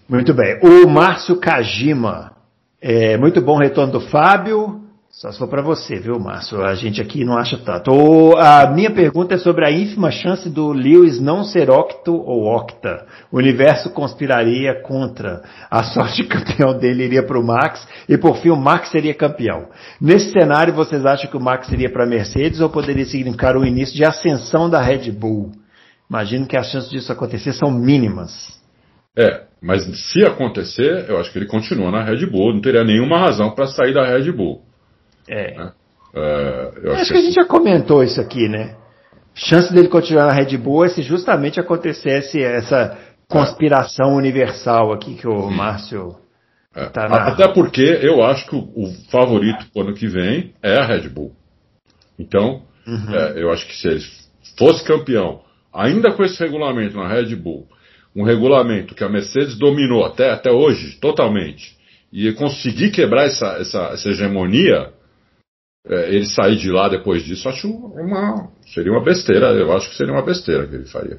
[0.08, 0.60] Muito bem.
[0.62, 2.39] O Márcio Kajima
[2.80, 4.80] é, muito bom retorno do Fábio.
[5.10, 6.64] Só se for para você, viu, Márcio?
[6.64, 7.90] A gente aqui não acha tanto.
[7.90, 12.46] O, a minha pergunta é sobre a ínfima chance do Lewis não ser octo ou
[12.46, 13.06] octa.
[13.30, 15.42] O universo conspiraria contra.
[15.68, 19.12] A sorte de campeão dele iria para o Max e por fim o Max seria
[19.12, 19.66] campeão.
[20.00, 23.66] Nesse cenário, vocês acham que o Max iria para a Mercedes ou poderia significar o
[23.66, 25.50] início de ascensão da Red Bull?
[26.08, 28.58] Imagino que as chances disso acontecer são mínimas.
[29.18, 33.18] É, mas se acontecer, eu acho que ele continua na Red Bull, não teria nenhuma
[33.18, 34.62] razão para sair da Red Bull.
[35.28, 35.54] É.
[35.54, 35.72] Né?
[36.14, 38.76] é eu acho, acho que, que a gente já comentou isso aqui, né?
[39.34, 42.98] Chance dele continuar na Red Bull é se justamente acontecesse essa
[43.28, 44.16] conspiração é.
[44.16, 46.16] universal aqui que o Márcio
[46.74, 46.86] é.
[46.86, 47.28] tá na...
[47.28, 50.86] Até porque eu acho que o, o favorito para o ano que vem é a
[50.86, 51.32] Red Bull.
[52.18, 53.14] Então, uhum.
[53.14, 54.04] é, eu acho que se ele
[54.58, 55.42] fosse campeão,
[55.72, 57.66] ainda com esse regulamento na Red Bull,
[58.14, 61.78] um regulamento que a Mercedes dominou até, até hoje totalmente
[62.12, 64.92] e conseguir quebrar essa, essa, essa hegemonia,
[65.86, 69.46] é, ele sair de lá depois disso, acho uma seria uma besteira.
[69.52, 71.18] Eu acho que seria uma besteira que ele faria.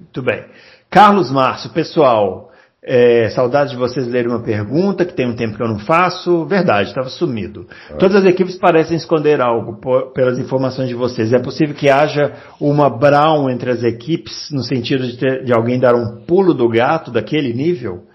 [0.00, 0.44] Muito bem.
[0.88, 2.49] Carlos Márcio, pessoal,
[2.82, 6.46] é, saudade de vocês lerem uma pergunta, que tem um tempo que eu não faço.
[6.46, 7.66] Verdade, estava sumido.
[7.90, 7.94] É.
[7.94, 11.32] Todas as equipes parecem esconder algo por, pelas informações de vocês.
[11.32, 15.78] É possível que haja uma Brown entre as equipes, no sentido de, ter, de alguém
[15.78, 18.06] dar um pulo do gato daquele nível?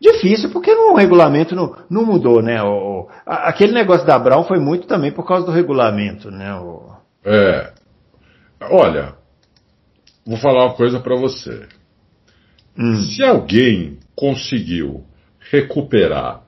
[0.00, 2.60] Difícil, porque no regulamento não, não mudou, né?
[2.62, 6.54] O, a, aquele negócio da Brown foi muito também por causa do regulamento, né?
[6.54, 6.92] O...
[7.24, 7.72] É.
[8.62, 9.14] Olha,
[10.26, 11.66] vou falar uma coisa para você.
[12.76, 13.02] Hum.
[13.02, 15.04] Se alguém conseguiu
[15.38, 16.42] recuperar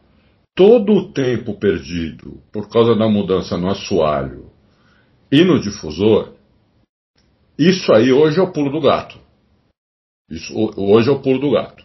[0.57, 4.51] todo o tempo perdido por causa da mudança no assoalho
[5.31, 6.33] e no difusor,
[7.57, 9.17] isso aí hoje é o pulo do gato.
[10.29, 11.85] Isso, hoje é o pulo do gato.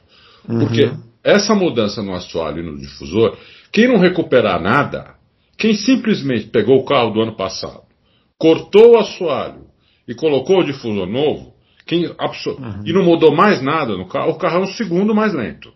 [0.50, 0.60] Uhum.
[0.60, 0.92] Porque
[1.24, 3.38] essa mudança no assoalho e no difusor,
[3.72, 5.14] quem não recuperar nada,
[5.56, 7.84] quem simplesmente pegou o carro do ano passado,
[8.40, 9.68] cortou o assoalho
[10.08, 11.54] e colocou o difusor novo,
[11.86, 12.82] quem uhum.
[12.84, 15.75] e não mudou mais nada no carro, o carro é um segundo mais lento.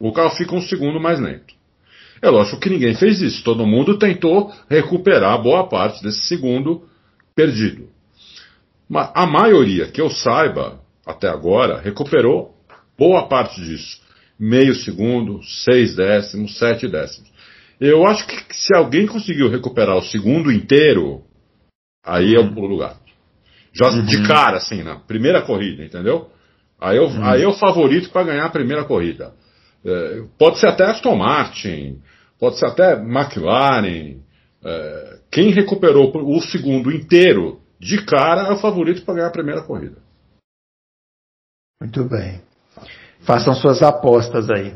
[0.00, 1.54] O carro fica um segundo mais lento.
[2.20, 3.44] É lógico que ninguém fez isso.
[3.44, 6.88] Todo mundo tentou recuperar boa parte desse segundo
[7.34, 7.88] perdido.
[8.88, 12.54] Mas a maioria, que eu saiba, até agora, recuperou
[12.98, 14.02] boa parte disso.
[14.38, 17.30] Meio segundo, seis décimos, sete décimos.
[17.80, 21.22] Eu acho que se alguém conseguiu recuperar o segundo inteiro,
[22.04, 22.96] aí é o lugar.
[23.72, 24.04] Já uhum.
[24.04, 26.30] de cara, assim, na primeira corrida, entendeu?
[26.80, 27.24] Aí eu, uhum.
[27.24, 29.32] aí eu favorito para ganhar a primeira corrida.
[29.84, 32.00] É, pode ser até Aston Martin,
[32.38, 34.16] pode ser até McLaren.
[34.64, 39.62] É, quem recuperou o segundo inteiro de cara é o favorito para ganhar a primeira
[39.62, 39.96] corrida.
[41.80, 42.40] Muito bem.
[43.20, 44.74] Façam suas apostas aí.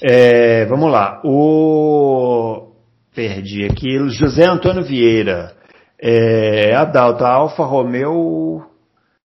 [0.00, 1.20] É, vamos lá.
[1.24, 2.72] O.
[3.14, 3.98] Perdi aqui.
[4.08, 5.56] José Antônio Vieira.
[6.00, 8.71] É, Adalto, Alfa Romeo.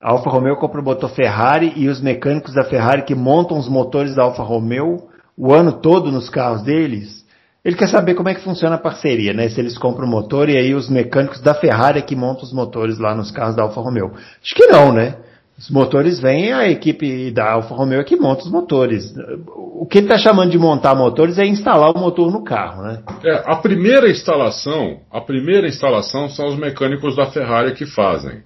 [0.01, 3.67] A Alfa Romeo compra o motor Ferrari e os mecânicos da Ferrari que montam os
[3.67, 7.25] motores da Alfa Romeo o ano todo nos carros deles.
[7.65, 9.49] Ele quer saber como é que funciona a parceria, né?
[9.49, 12.53] Se eles compram o motor e aí os mecânicos da Ferrari é que montam os
[12.53, 14.13] motores lá nos carros da Alfa Romeo.
[14.15, 15.17] Acho que não, né?
[15.59, 19.15] Os motores vêm, a equipe da Alfa Romeo é que monta os motores.
[19.57, 23.03] O que ele está chamando de montar motores é instalar o motor no carro, né?
[23.25, 28.43] É, a primeira instalação, a primeira instalação são os mecânicos da Ferrari que fazem.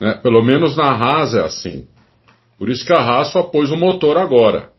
[0.00, 0.14] Né?
[0.22, 1.86] Pelo menos na Haas é assim.
[2.58, 4.70] Por isso que a Haas só pôs o motor agora.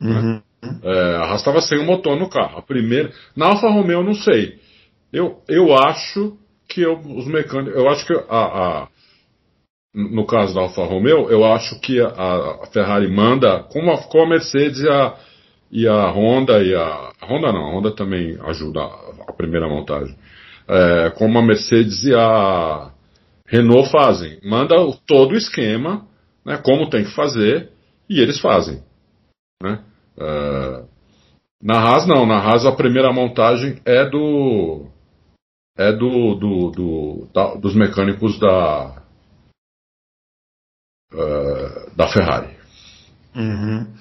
[0.00, 0.20] Né?
[0.20, 0.42] Uhum.
[0.62, 0.80] Né?
[0.84, 2.58] É, a Haas estava sem o motor no carro.
[2.58, 4.58] A primeira, na Alfa Romeo eu não sei.
[5.12, 6.36] Eu, eu acho
[6.68, 8.88] que eu, os mecânicos, eu acho que a, a,
[9.94, 12.06] no caso da Alfa Romeo, eu acho que a,
[12.62, 15.16] a Ferrari manda, como a, com a Mercedes e a,
[15.70, 19.68] e a Honda e a, a Honda não, a Honda também ajuda a, a primeira
[19.68, 20.14] montagem.
[20.68, 22.92] É, como a Mercedes e a
[23.50, 24.76] Renault fazem, manda
[25.06, 26.06] todo o esquema,
[26.46, 27.72] né, como tem que fazer,
[28.08, 28.80] e eles fazem,
[29.60, 29.84] né?
[30.16, 30.88] Uh,
[31.60, 34.86] na Haas não, na Haas a primeira montagem é do
[35.76, 39.02] é do, do, do da, dos mecânicos da
[41.12, 42.56] uh, da Ferrari.
[43.34, 43.92] Uhum.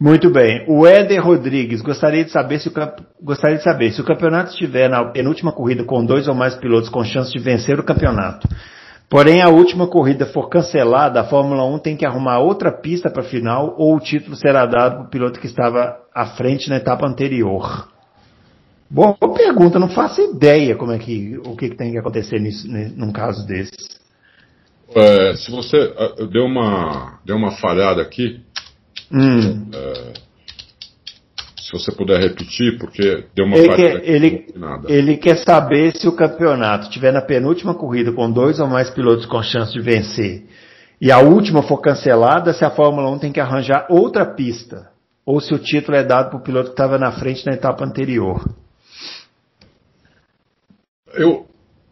[0.00, 0.64] Muito bem.
[0.68, 2.72] O Éder Rodrigues gostaria de saber se o
[3.20, 6.88] gostaria de saber se o campeonato estiver na penúltima corrida com dois ou mais pilotos
[6.88, 8.46] com chance de vencer o campeonato.
[9.10, 13.22] Porém, a última corrida for cancelada, a Fórmula 1 tem que arrumar outra pista para
[13.22, 16.76] a final ou o título será dado para o piloto que estava à frente na
[16.76, 17.88] etapa anterior.
[18.88, 22.68] Boa pergunta, não faço ideia como é que o que, que tem que acontecer nisso,
[22.68, 23.98] num caso desses.
[24.94, 28.40] É, se você ah, deu uma deu uma falhada aqui,
[29.12, 29.70] hum.
[29.74, 30.12] é,
[31.56, 34.46] se você puder repetir, porque deu uma ele quer, ele,
[34.88, 39.26] ele quer saber se o campeonato estiver na penúltima corrida com dois ou mais pilotos
[39.26, 40.44] com chance de vencer
[41.00, 44.90] e a última for cancelada, se a Fórmula 1 tem que arranjar outra pista
[45.24, 47.84] ou se o título é dado para o piloto que estava na frente na etapa
[47.84, 48.42] anterior.
[51.14, 51.46] Eu,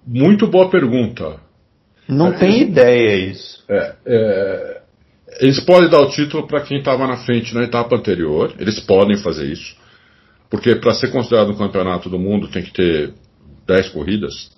[0.06, 1.38] muito boa pergunta.
[2.08, 3.64] Não é, tem ideia isso.
[3.68, 4.75] É, é,
[5.40, 9.16] eles podem dar o título para quem estava na frente na etapa anterior, eles podem
[9.16, 9.76] fazer isso,
[10.50, 13.12] porque para ser considerado um campeonato do mundo tem que ter
[13.66, 14.50] 10 corridas.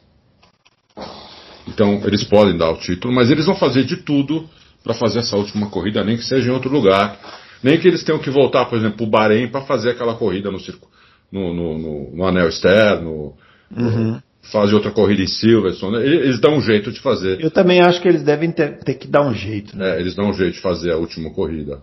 [1.67, 4.49] Então eles podem dar o título, mas eles vão fazer de tudo
[4.83, 7.19] para fazer essa última corrida, nem que seja em outro lugar,
[7.63, 10.51] nem que eles tenham que voltar, por exemplo, para o Bahrein para fazer aquela corrida
[10.51, 10.89] no, circo,
[11.31, 13.35] no, no, no, no anel externo.
[13.77, 15.97] Uhum fazem outra corrida em Silverstone.
[15.99, 17.41] Eles dão um jeito de fazer.
[17.41, 19.77] Eu também acho que eles devem ter, ter que dar um jeito.
[19.77, 19.97] Né?
[19.97, 21.81] É, eles dão um jeito de fazer a última corrida.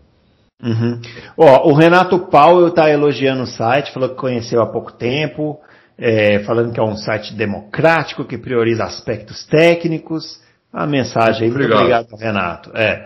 [0.64, 1.02] Uhum.
[1.38, 5.60] Ó, o Renato Powell está elogiando o site, falou que conheceu há pouco tempo,
[5.98, 10.44] é, falando que é um site democrático, que prioriza aspectos técnicos.
[10.76, 12.72] A mensagem obrigado, obrigado Renato.
[12.76, 13.06] É.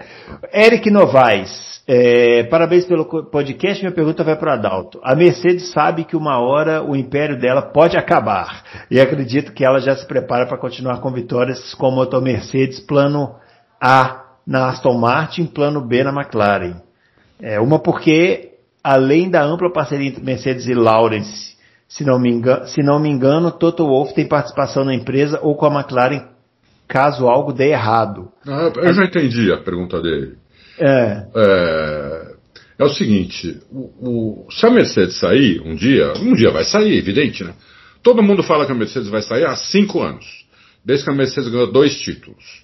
[0.51, 3.84] Eric Novaes, é, parabéns pelo podcast.
[3.84, 4.99] Minha pergunta vai para o Adalto.
[5.03, 9.80] A Mercedes sabe que uma hora o império dela pode acabar e acredito que ela
[9.80, 13.36] já se prepara para continuar com vitórias com o motor Mercedes plano
[13.80, 16.82] A na Aston Martin, plano B na McLaren.
[17.39, 18.53] É, uma porque,
[18.84, 21.55] além da ampla parceria entre Mercedes e Lawrence,
[21.88, 25.55] se não me engano, se não me engano Toto Wolff tem participação na empresa ou
[25.55, 26.28] com a McLaren
[26.89, 28.29] caso algo dê errado.
[28.45, 30.35] Ah, eu já entendi a pergunta dele.
[30.79, 31.25] É.
[31.35, 32.39] é.
[32.79, 36.97] É, o seguinte, o, o, se a Mercedes sair um dia, um dia vai sair,
[36.97, 37.53] evidente, né?
[38.01, 40.25] Todo mundo fala que a Mercedes vai sair há cinco anos,
[40.83, 42.63] desde que a Mercedes ganhou dois títulos.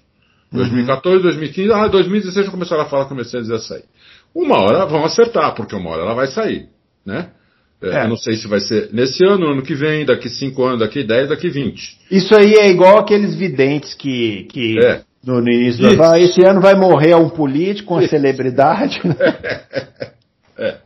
[0.53, 1.23] 2014, uhum.
[1.23, 3.83] 2015, ah, 2016 já começaram a falar que a Mercedes ia sair.
[4.33, 6.69] uma hora vão acertar, porque uma hora ela vai sair,
[7.05, 7.31] né?
[7.81, 8.03] É, é.
[8.03, 11.03] Eu não sei se vai ser nesse ano, ano que vem, daqui 5 anos, daqui
[11.03, 11.97] 10, daqui 20.
[12.09, 15.01] Isso aí é igual aqueles videntes que, que é.
[15.23, 18.11] no, no, início do ano, esse ano vai morrer um político, uma Isso.
[18.11, 19.01] celebridade.
[20.57, 20.77] É.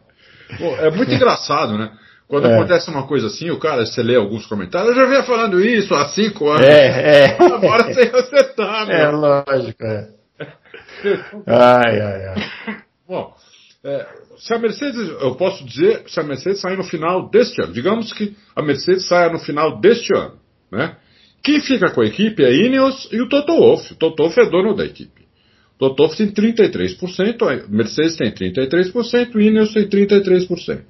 [0.60, 1.92] Bom, é muito engraçado, né?
[2.28, 2.56] Quando é.
[2.56, 5.94] acontece uma coisa assim, o cara, você lê alguns comentários, eu já vinha falando isso
[5.94, 6.68] há cinco anos.
[6.68, 7.38] É, é.
[7.40, 8.96] Agora sem acertar, meu.
[8.96, 10.08] É lógico, é.
[11.46, 12.78] Ai, ai, ai.
[13.08, 13.34] Bom,
[13.84, 14.08] é,
[14.38, 18.12] se a Mercedes, eu posso dizer, se a Mercedes sair no final deste ano, digamos
[18.12, 20.38] que a Mercedes saia no final deste ano,
[20.72, 20.98] né?
[21.42, 23.94] Quem fica com a equipe é a Ineos e o Toto Wolff.
[23.94, 25.22] O Toto Wolff é dono da equipe.
[25.76, 30.82] O Toto Wolff tem 33%, a Mercedes tem 33%, o Ineos tem 33%.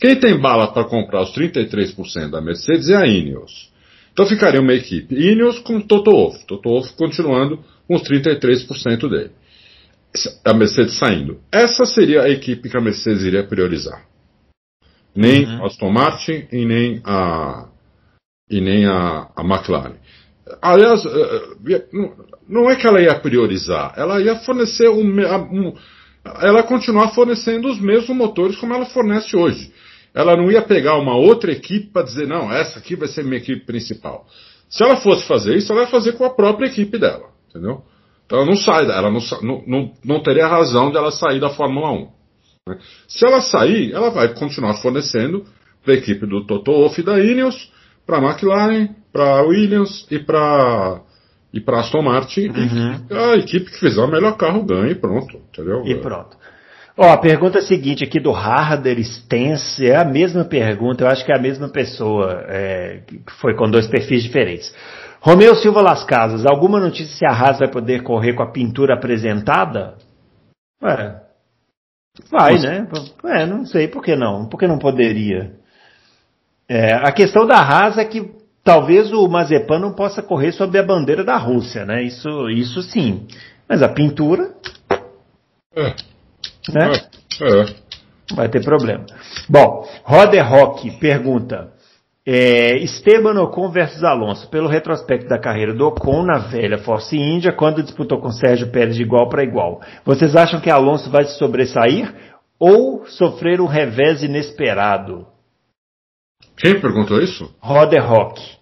[0.00, 3.68] Quem tem bala para comprar os 33% da Mercedes é a Ineos.
[4.12, 6.46] Então ficaria uma equipe Ineos com Toto Wolff.
[6.46, 7.58] Toto Wolff continuando
[7.88, 9.32] com os 33% dele
[10.44, 11.40] a Mercedes saindo.
[11.52, 14.06] Essa seria a equipe que a Mercedes iria priorizar.
[15.14, 15.62] Nem uhum.
[15.62, 17.68] a Aston Martin e nem a,
[18.50, 19.96] e nem a, a McLaren.
[20.62, 21.84] Aliás, eh, eh,
[22.48, 25.74] não é que ela ia priorizar, ela ia fornecer um, um,
[26.40, 29.72] ela ia continuar fornecendo os mesmos motores como ela fornece hoje.
[30.14, 33.36] Ela não ia pegar uma outra equipe para dizer, não, essa aqui vai ser minha
[33.36, 34.26] equipe principal.
[34.68, 37.82] Se ela fosse fazer isso, ela ia fazer com a própria equipe dela, entendeu?
[38.28, 39.20] Então ela não sai, ela não,
[39.66, 42.08] não, não teria razão de ela sair da Fórmula 1.
[42.68, 42.78] Né?
[43.08, 45.46] Se ela sair, ela vai continuar fornecendo
[45.82, 47.72] para a equipe do Toto Wolff e da Ineos,
[48.06, 51.00] para a McLaren, para a Williams e para
[51.54, 52.48] e para Aston Martin.
[52.48, 53.06] Uhum.
[53.08, 55.82] E a equipe que fizer o melhor carro ganha e pronto, entendeu?
[55.86, 56.36] E pronto.
[56.98, 61.32] Ó, a pergunta seguinte aqui do Harder Stance é a mesma pergunta, eu acho que
[61.32, 64.74] é a mesma pessoa, é, que foi com dois perfis diferentes.
[65.20, 68.94] Romeu Silva Las Casas, alguma notícia se a Haas vai poder correr com a pintura
[68.94, 69.96] apresentada?
[70.82, 71.28] É.
[72.30, 72.68] Vai, Nossa.
[72.68, 72.88] né?
[73.24, 74.48] É, não sei por que não.
[74.48, 75.52] Por que não poderia?
[76.68, 80.82] É, a questão da Haas é que talvez o Mazepan não possa correr sob a
[80.82, 82.02] bandeira da Rússia, né?
[82.02, 83.26] Isso, isso sim.
[83.68, 84.52] Mas a pintura.
[85.74, 85.94] É.
[86.70, 86.92] Né?
[87.40, 87.60] É.
[87.60, 87.74] é.
[88.34, 89.06] Vai ter problema.
[89.48, 91.72] Bom, Roder Rock pergunta.
[92.30, 97.54] É, Esteban Ocon versus Alonso, pelo retrospecto da carreira do Ocon na velha Force India,
[97.54, 99.80] quando disputou com Sérgio Pérez de igual para igual.
[100.04, 102.14] Vocês acham que Alonso vai se sobressair
[102.58, 105.26] ou sofrer um revés inesperado?
[106.54, 107.50] Quem perguntou isso?
[107.60, 108.58] Roder Rock.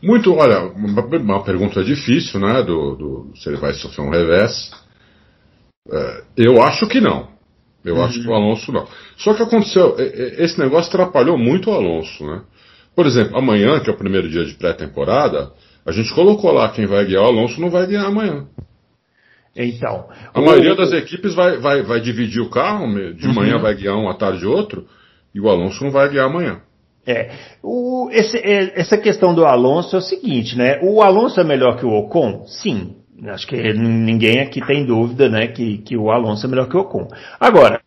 [0.00, 2.62] Muito, olha, uma, uma, pergunta difícil, né?
[2.62, 4.70] Do, do, se ele vai sofrer um revés.
[5.90, 7.39] É, eu acho que não.
[7.84, 8.04] Eu uhum.
[8.04, 8.86] acho que o Alonso não.
[9.16, 12.42] Só que aconteceu, esse negócio atrapalhou muito o Alonso, né?
[12.94, 15.52] Por exemplo, amanhã, que é o primeiro dia de pré-temporada,
[15.86, 18.46] a gente colocou lá quem vai guiar, o Alonso não vai guiar amanhã.
[19.56, 20.08] Então.
[20.32, 20.44] A o...
[20.44, 23.34] maioria das equipes vai, vai, vai dividir o carro, de uhum.
[23.34, 24.86] manhã vai guiar um, à tarde outro,
[25.34, 26.60] e o Alonso não vai guiar amanhã.
[27.06, 27.30] É.
[27.62, 30.78] O, esse, é, essa questão do Alonso é o seguinte, né?
[30.82, 32.44] O Alonso é melhor que o Ocon?
[32.46, 32.96] Sim.
[33.28, 36.80] Acho que ninguém aqui tem dúvida, né, que, que o Alonso é melhor que o
[36.80, 37.08] Ocon.
[37.38, 37.80] Agora,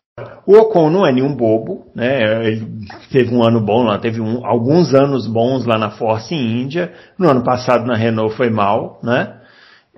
[0.45, 2.47] o Ocon não é nenhum bobo, né?
[2.47, 2.67] Ele
[3.11, 6.93] teve um ano bom lá, teve um, alguns anos bons lá na Force Índia.
[7.17, 9.39] No ano passado na Renault foi mal, né?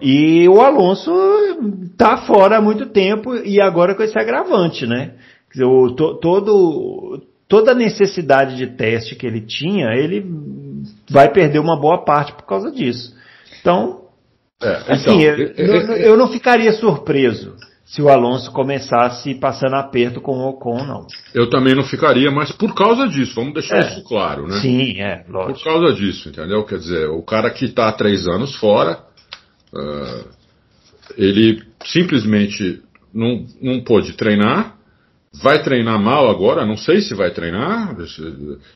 [0.01, 1.11] E o Alonso
[1.97, 5.13] tá fora há muito tempo e agora com esse agravante, né?
[5.57, 10.25] O, to, todo, toda necessidade de teste que ele tinha, ele
[11.09, 13.15] vai perder uma boa parte por causa disso.
[13.59, 14.04] Então,
[14.61, 20.19] é, assim, então, eu, eu, eu não ficaria surpreso se o Alonso começasse passando aperto
[20.19, 21.05] com o Ocon, não.
[21.33, 24.59] Eu também não ficaria, mas por causa disso, vamos deixar é, isso claro, né?
[24.59, 25.59] Sim, é, lógico.
[25.59, 26.63] Por causa disso, entendeu?
[26.65, 28.99] Quer dizer, o cara que está há três anos fora,
[29.71, 30.27] uh,
[31.15, 32.81] ele simplesmente
[33.13, 34.75] não, não pôde treinar,
[35.41, 37.95] vai treinar mal agora, não sei se vai treinar,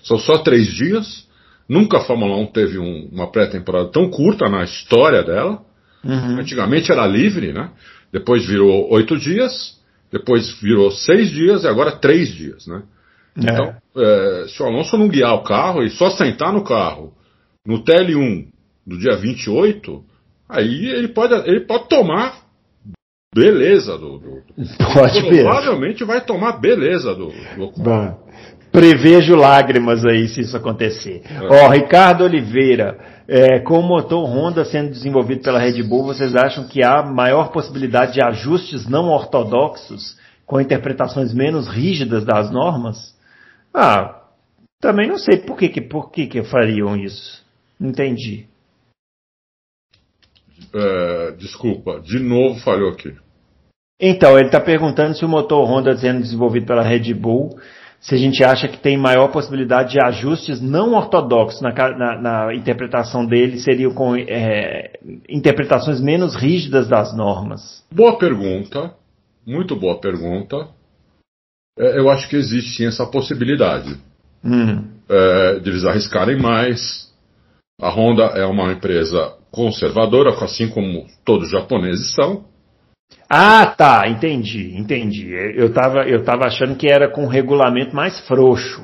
[0.04, 1.28] são só três dias.
[1.68, 5.62] Nunca a Fórmula 1 teve um, uma pré-temporada tão curta na história dela.
[6.04, 6.40] Uhum.
[6.40, 7.70] Antigamente era livre, né?
[8.12, 9.80] Depois virou oito dias,
[10.12, 12.84] depois virou seis dias e agora três dias, né?
[13.38, 13.42] É.
[13.42, 17.14] Então, é, se o Alonso não guiar o carro e só sentar no carro
[17.66, 18.48] no TL1
[18.86, 20.04] do dia 28,
[20.48, 22.50] aí ele pode, ele pode tomar
[23.34, 24.18] beleza do.
[24.18, 24.44] do
[24.94, 27.28] pode Provavelmente vai tomar beleza do.
[27.58, 28.30] do...
[28.72, 31.24] Prevejo lágrimas aí se isso acontecer.
[31.26, 31.66] É.
[31.66, 36.68] Ó, Ricardo Oliveira, é, com o motor Honda sendo desenvolvido pela Red Bull, vocês acham
[36.68, 40.18] que há maior possibilidade de ajustes não ortodoxos
[40.48, 43.16] com interpretações menos rígidas das normas?
[43.72, 44.24] Ah,
[44.82, 47.46] também não sei por que, por que, que fariam isso.
[47.80, 48.48] Entendi.
[50.74, 53.16] É, desculpa, de novo falhou aqui.
[54.02, 57.60] Então, ele está perguntando se o motor Honda sendo desenvolvido pela Red Bull,
[58.00, 62.56] se a gente acha que tem maior possibilidade de ajustes não ortodoxos na, na, na
[62.56, 64.94] interpretação dele, seriam com é,
[65.28, 67.84] interpretações menos rígidas das normas.
[67.92, 68.94] Boa pergunta,
[69.46, 70.68] muito boa pergunta.
[71.78, 73.98] É, eu acho que existe sim essa possibilidade
[74.44, 74.86] Hum.
[75.10, 77.10] é, de eles arriscarem mais.
[77.82, 82.46] A Honda é uma empresa conservadora, assim como todos os japoneses são.
[83.30, 85.32] Ah, tá, entendi, entendi.
[85.56, 88.82] Eu tava, eu tava achando que era com um regulamento mais frouxo.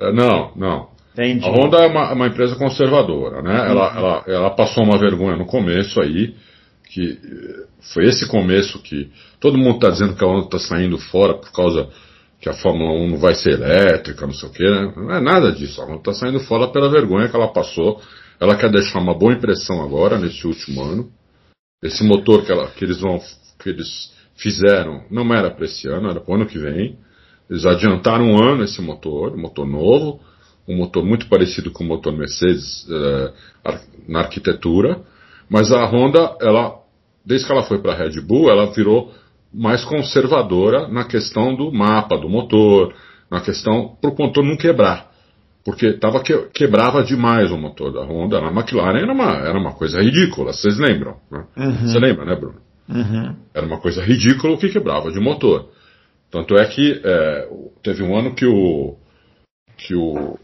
[0.00, 0.88] É, não, não.
[1.12, 1.44] Entendi.
[1.44, 3.54] A Honda é uma, uma empresa conservadora, né?
[3.68, 6.34] Ela, ela, ela passou uma vergonha no começo aí,
[6.88, 10.96] que eh, foi esse começo que todo mundo está dizendo que a Honda está saindo
[10.96, 11.90] fora por causa
[12.40, 14.92] que a Fórmula 1 não vai ser elétrica, não sei o quê, né?
[14.96, 15.82] Não é nada disso.
[15.82, 18.00] A Honda está saindo fora pela vergonha que ela passou.
[18.40, 21.10] Ela quer deixar uma boa impressão agora, nesse último ano.
[21.84, 23.20] Esse motor que, ela, que eles vão
[23.62, 26.98] que eles fizeram não era para esse ano, era para o ano que vem.
[27.48, 30.20] Eles adiantaram um ano esse motor, um motor novo,
[30.68, 33.32] um motor muito parecido com o motor Mercedes eh,
[34.08, 35.00] na arquitetura,
[35.48, 36.76] mas a Honda, ela,
[37.24, 39.12] desde que ela foi para a Red Bull, ela virou
[39.52, 42.94] mais conservadora na questão do mapa do motor,
[43.30, 45.10] na questão para o motor não quebrar.
[45.64, 48.40] Porque tava que, quebrava demais o motor da Honda.
[48.40, 51.16] Na McLaren era uma, era uma coisa ridícula, vocês lembram?
[51.30, 51.44] Né?
[51.56, 51.86] Uhum.
[51.86, 52.61] Você lembra, né, Bruno?
[52.88, 53.36] Uhum.
[53.54, 55.70] Era uma coisa ridícula o que quebrava de motor.
[56.30, 57.48] Tanto é que é,
[57.82, 58.96] teve um ano que o.
[59.76, 60.38] que o.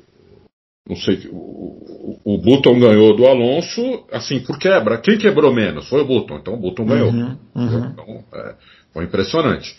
[0.89, 4.99] Não sei, o, o Button ganhou do Alonso, assim, por quebra.
[4.99, 5.89] Quem quebrou menos?
[5.89, 7.11] Foi o Button, então o Button ganhou.
[7.11, 7.91] Uhum, uhum.
[7.93, 8.55] Então, é,
[8.93, 9.77] foi impressionante.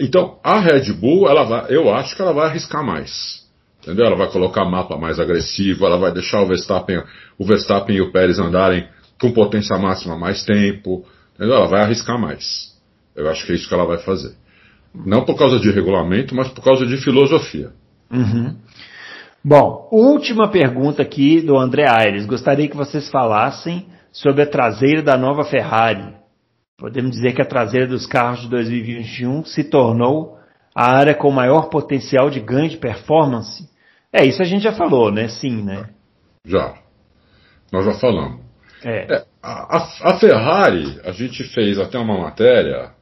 [0.00, 3.48] Então, a Red Bull, ela vai, eu acho que ela vai arriscar mais.
[3.82, 4.06] Entendeu?
[4.06, 7.02] Ela vai colocar mapa mais agressivo, ela vai deixar o Verstappen,
[7.38, 8.86] o Verstappen e o Pérez andarem
[9.20, 11.04] com potência máxima mais tempo.
[11.38, 12.76] Ela vai arriscar mais.
[13.14, 14.34] Eu acho que é isso que ela vai fazer.
[14.94, 17.70] Não por causa de regulamento, mas por causa de filosofia.
[18.10, 18.56] Uhum.
[19.44, 22.26] Bom, última pergunta aqui do André Aires.
[22.26, 26.14] Gostaria que vocês falassem sobre a traseira da nova Ferrari.
[26.76, 30.38] Podemos dizer que a traseira dos carros de 2021 se tornou
[30.74, 33.68] a área com maior potencial de ganho de performance?
[34.12, 35.28] É, isso a gente já falou, né?
[35.28, 35.88] Sim, né?
[36.44, 36.74] Já.
[37.72, 38.40] Nós já falamos.
[38.84, 39.16] É.
[39.16, 42.92] É, a, a, Ferrari, a gente fez até uma matéria,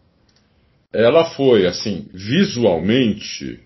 [0.93, 3.61] ela foi, assim, visualmente,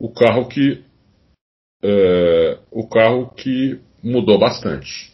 [0.00, 0.82] o carro que.
[1.82, 5.12] É, o carro que mudou bastante.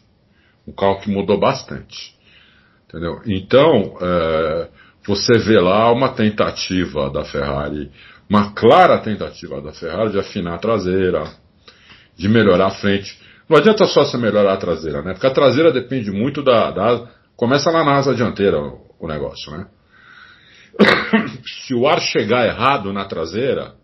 [0.67, 2.14] Um carro que mudou bastante.
[2.89, 3.21] Entendeu?
[3.27, 4.69] Então, é,
[5.07, 7.91] você vê lá uma tentativa da Ferrari,
[8.29, 11.25] uma clara tentativa da Ferrari de afinar a traseira,
[12.17, 13.17] de melhorar a frente.
[13.49, 15.13] Não adianta só você melhorar a traseira, né?
[15.13, 16.71] Porque a traseira depende muito da.
[16.71, 19.67] da começa lá na asa dianteira o, o negócio, né?
[21.67, 23.75] Se o ar chegar errado na traseira,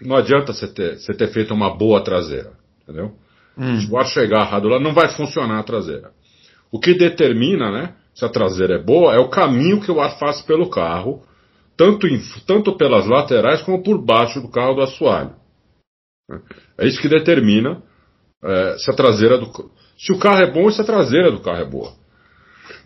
[0.00, 3.12] não adianta você ter, você ter feito uma boa traseira, entendeu?
[3.56, 3.80] Hum.
[3.80, 6.10] Se o ar chegar errado lá, não vai funcionar a traseira.
[6.70, 10.18] O que determina, né, se a traseira é boa, é o caminho que o ar
[10.18, 11.22] faz pelo carro,
[11.76, 15.34] tanto, em, tanto pelas laterais como por baixo do carro do assoalho.
[16.78, 17.82] É isso que determina
[18.44, 19.50] é, se a traseira do
[19.96, 21.92] se o carro é bom, se a traseira do carro é boa.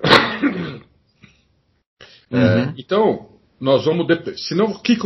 [2.30, 2.38] Uhum.
[2.38, 3.26] É, então,
[3.58, 4.06] nós vamos.
[4.46, 4.98] Senão, que,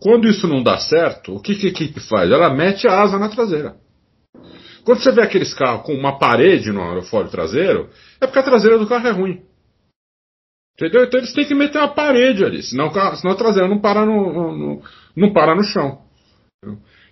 [0.00, 2.30] quando isso não dá certo, o que, que a equipe faz?
[2.30, 3.76] Ela mete a asa na traseira.
[4.82, 8.78] Quando você vê aqueles carros com uma parede no aerofólio traseiro, é porque a traseira
[8.78, 9.42] do carro é ruim.
[10.74, 11.04] Entendeu?
[11.04, 14.56] Então eles têm que meter uma parede ali, senão, senão a traseira não para no,
[14.56, 14.82] no
[15.14, 16.02] não para no chão.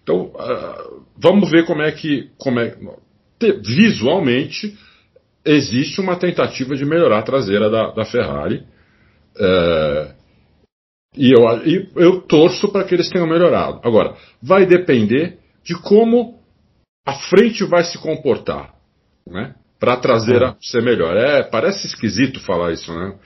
[0.07, 2.31] Então, uh, vamos ver como é que.
[2.39, 2.77] Como é,
[3.61, 4.79] visualmente,
[5.45, 8.63] existe uma tentativa de melhorar a traseira da, da Ferrari.
[9.37, 10.15] Uh,
[11.17, 13.81] e eu, e eu torço para que eles tenham melhorado.
[13.83, 16.39] Agora, vai depender de como
[17.05, 18.75] a frente vai se comportar,
[19.27, 19.57] né?
[19.81, 21.17] Para a traseira ser melhor.
[21.17, 23.19] É, parece esquisito falar isso, né?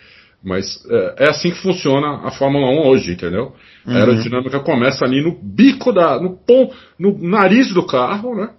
[0.43, 3.53] Mas é, é, assim que funciona a Fórmula 1 hoje, entendeu?
[3.87, 3.95] Uhum.
[3.95, 6.19] A aerodinâmica começa ali no bico da.
[6.21, 8.51] no pom, no nariz do carro, né?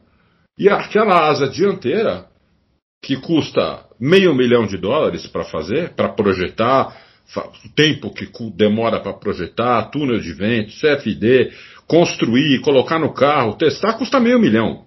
[0.57, 2.25] E aquela asa dianteira,
[3.03, 6.95] que custa meio milhão de dólares para fazer, para projetar,
[7.35, 11.51] o tempo que demora para projetar, túnel de vento, CFD,
[11.87, 14.85] construir, colocar no carro, testar, custa meio milhão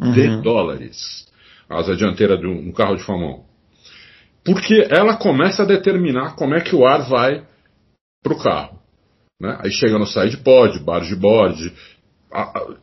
[0.00, 0.12] Uhum.
[0.12, 1.26] de dólares.
[1.68, 3.47] A asa dianteira de um carro de Fórmula 1.
[4.48, 7.44] Porque ela começa a determinar como é que o ar vai
[8.22, 8.78] para o carro.
[9.38, 9.58] Né?
[9.60, 11.70] Aí chega no side pod, barge board,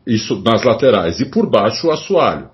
[0.06, 1.18] isso nas laterais.
[1.18, 2.50] E por baixo o assoalho.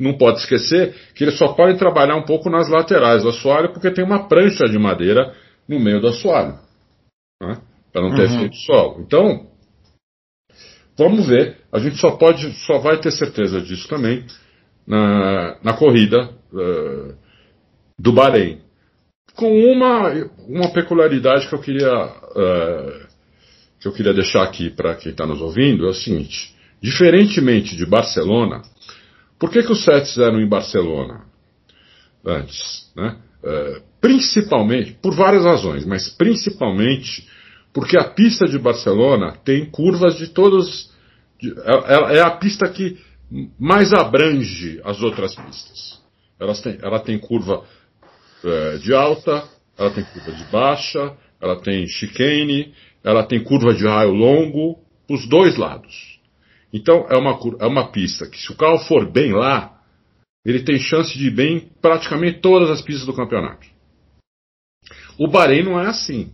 [0.00, 3.90] Não pode esquecer que eles só podem trabalhar um pouco nas laterais do assoalho porque
[3.90, 5.32] tem uma prancha de madeira
[5.68, 6.58] no meio do assoalho,
[7.40, 7.60] né?
[7.92, 8.36] para não ter uhum.
[8.36, 9.00] efeito solo.
[9.00, 9.46] Então,
[10.96, 11.58] vamos ver.
[11.72, 14.24] A gente só pode, só vai ter certeza disso também
[14.86, 17.14] na, na corrida uh,
[17.98, 18.60] do Bahrein,
[19.34, 20.10] com uma,
[20.46, 23.08] uma peculiaridade que eu queria uh,
[23.80, 27.86] que eu queria deixar aqui para quem está nos ouvindo é o seguinte: diferentemente de
[27.86, 28.62] Barcelona,
[29.38, 31.24] por que, que os sets eram em Barcelona
[32.24, 32.90] antes?
[32.96, 33.16] Né?
[33.42, 37.26] Uh, principalmente, por várias razões, mas principalmente
[37.72, 40.90] porque a pista de Barcelona tem curvas de todos.
[41.40, 42.98] De, é, é, a pista que
[43.58, 46.00] mais abrange as outras pistas.
[46.62, 47.64] Têm, ela tem curva
[48.44, 53.86] uh, de alta, ela tem curva de baixa, ela tem chicane, ela tem curva de
[53.86, 54.78] raio longo,
[55.08, 56.18] os dois lados.
[56.72, 59.80] Então é uma, é uma pista que se o carro for bem lá,
[60.44, 63.66] ele tem chance de ir bem praticamente todas as pistas do campeonato.
[65.18, 66.32] O Bahrein não é assim.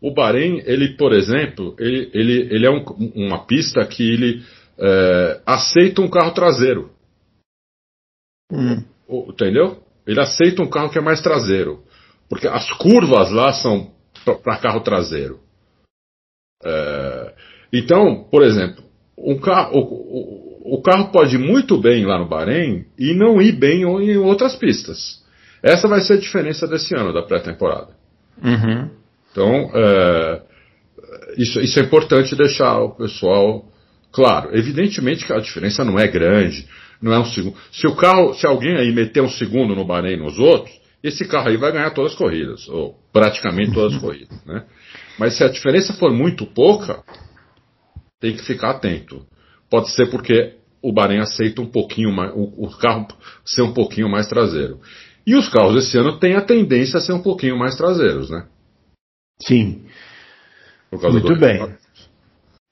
[0.00, 2.84] O Bahrein, ele, por exemplo, ele, ele, ele é um,
[3.14, 4.44] uma pista que ele
[4.78, 6.90] é, aceita um carro traseiro.
[8.52, 8.84] Hum.
[9.08, 9.82] Entendeu?
[10.06, 11.82] Ele aceita um carro que é mais traseiro.
[12.28, 13.92] Porque as curvas lá são
[14.42, 15.40] para carro traseiro.
[16.64, 17.34] É,
[17.72, 18.82] então, por exemplo,
[19.18, 23.52] um carro, o, o, carro pode ir muito bem lá no Bahrein e não ir
[23.52, 25.22] bem em outras pistas.
[25.62, 27.94] Essa vai ser a diferença desse ano, da pré-temporada.
[28.42, 28.90] Uhum.
[29.30, 30.42] Então, é,
[31.36, 33.64] isso, isso é importante deixar o pessoal
[34.12, 34.56] claro.
[34.56, 36.66] Evidentemente que a diferença não é grande,
[37.04, 37.54] não é um segundo.
[37.70, 41.50] Se o carro, se alguém aí meter um segundo no Bahrein nos outros, esse carro
[41.50, 44.64] aí vai ganhar todas as corridas, ou praticamente todas as corridas, né?
[45.18, 47.04] Mas se a diferença for muito pouca,
[48.18, 49.26] tem que ficar atento.
[49.70, 53.06] Pode ser porque o Bahrein aceita um pouquinho mais, o, o carro
[53.44, 54.80] ser um pouquinho mais traseiro.
[55.26, 58.46] E os carros esse ano têm a tendência a ser um pouquinho mais traseiros, né?
[59.46, 59.84] Sim.
[60.90, 61.74] Muito bem.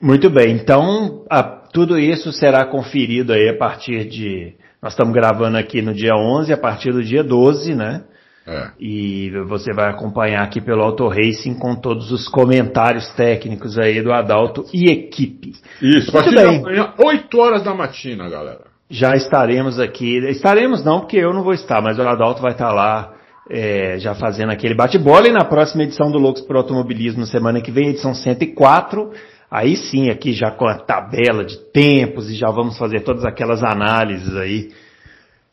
[0.00, 0.54] Muito bem.
[0.54, 4.54] Então, a, tudo isso será conferido aí a partir de.
[4.82, 8.04] Nós estamos gravando aqui no dia 11, a partir do dia 12, né?
[8.46, 8.70] É.
[8.80, 14.12] E você vai acompanhar aqui pelo Auto Racing com todos os comentários técnicos aí do
[14.12, 15.52] Adalto e equipe.
[15.80, 16.60] Isso, a partir bem.
[16.60, 18.62] da manhã, 8 horas da matina, galera.
[18.90, 20.18] Já estaremos aqui.
[20.28, 23.14] Estaremos não, porque eu não vou estar, mas o Adalto vai estar lá
[23.48, 25.28] é, já fazendo aquele bate-bola.
[25.28, 29.12] E na próxima edição do Loucos por Automobilismo, semana que vem, edição 104.
[29.52, 33.62] Aí sim, aqui já com a tabela de tempos e já vamos fazer todas aquelas
[33.62, 34.70] análises aí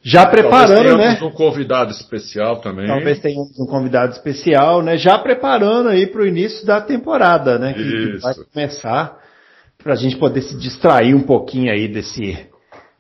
[0.02, 1.20] já preparando, né?
[1.22, 2.88] um convidado especial também.
[2.88, 4.97] Talvez tenhamos um convidado especial, né?
[4.97, 7.74] Já preparando aí para o início da temporada, né?
[7.74, 9.18] Que, que vai começar
[9.78, 12.39] para a gente poder se distrair um pouquinho aí desse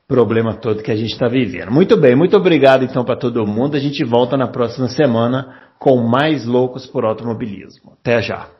[0.05, 1.71] problema todo que a gente está vivendo.
[1.71, 3.77] Muito bem, muito obrigado então para todo mundo.
[3.77, 7.93] A gente volta na próxima semana com mais loucos por automobilismo.
[8.01, 8.58] Até já.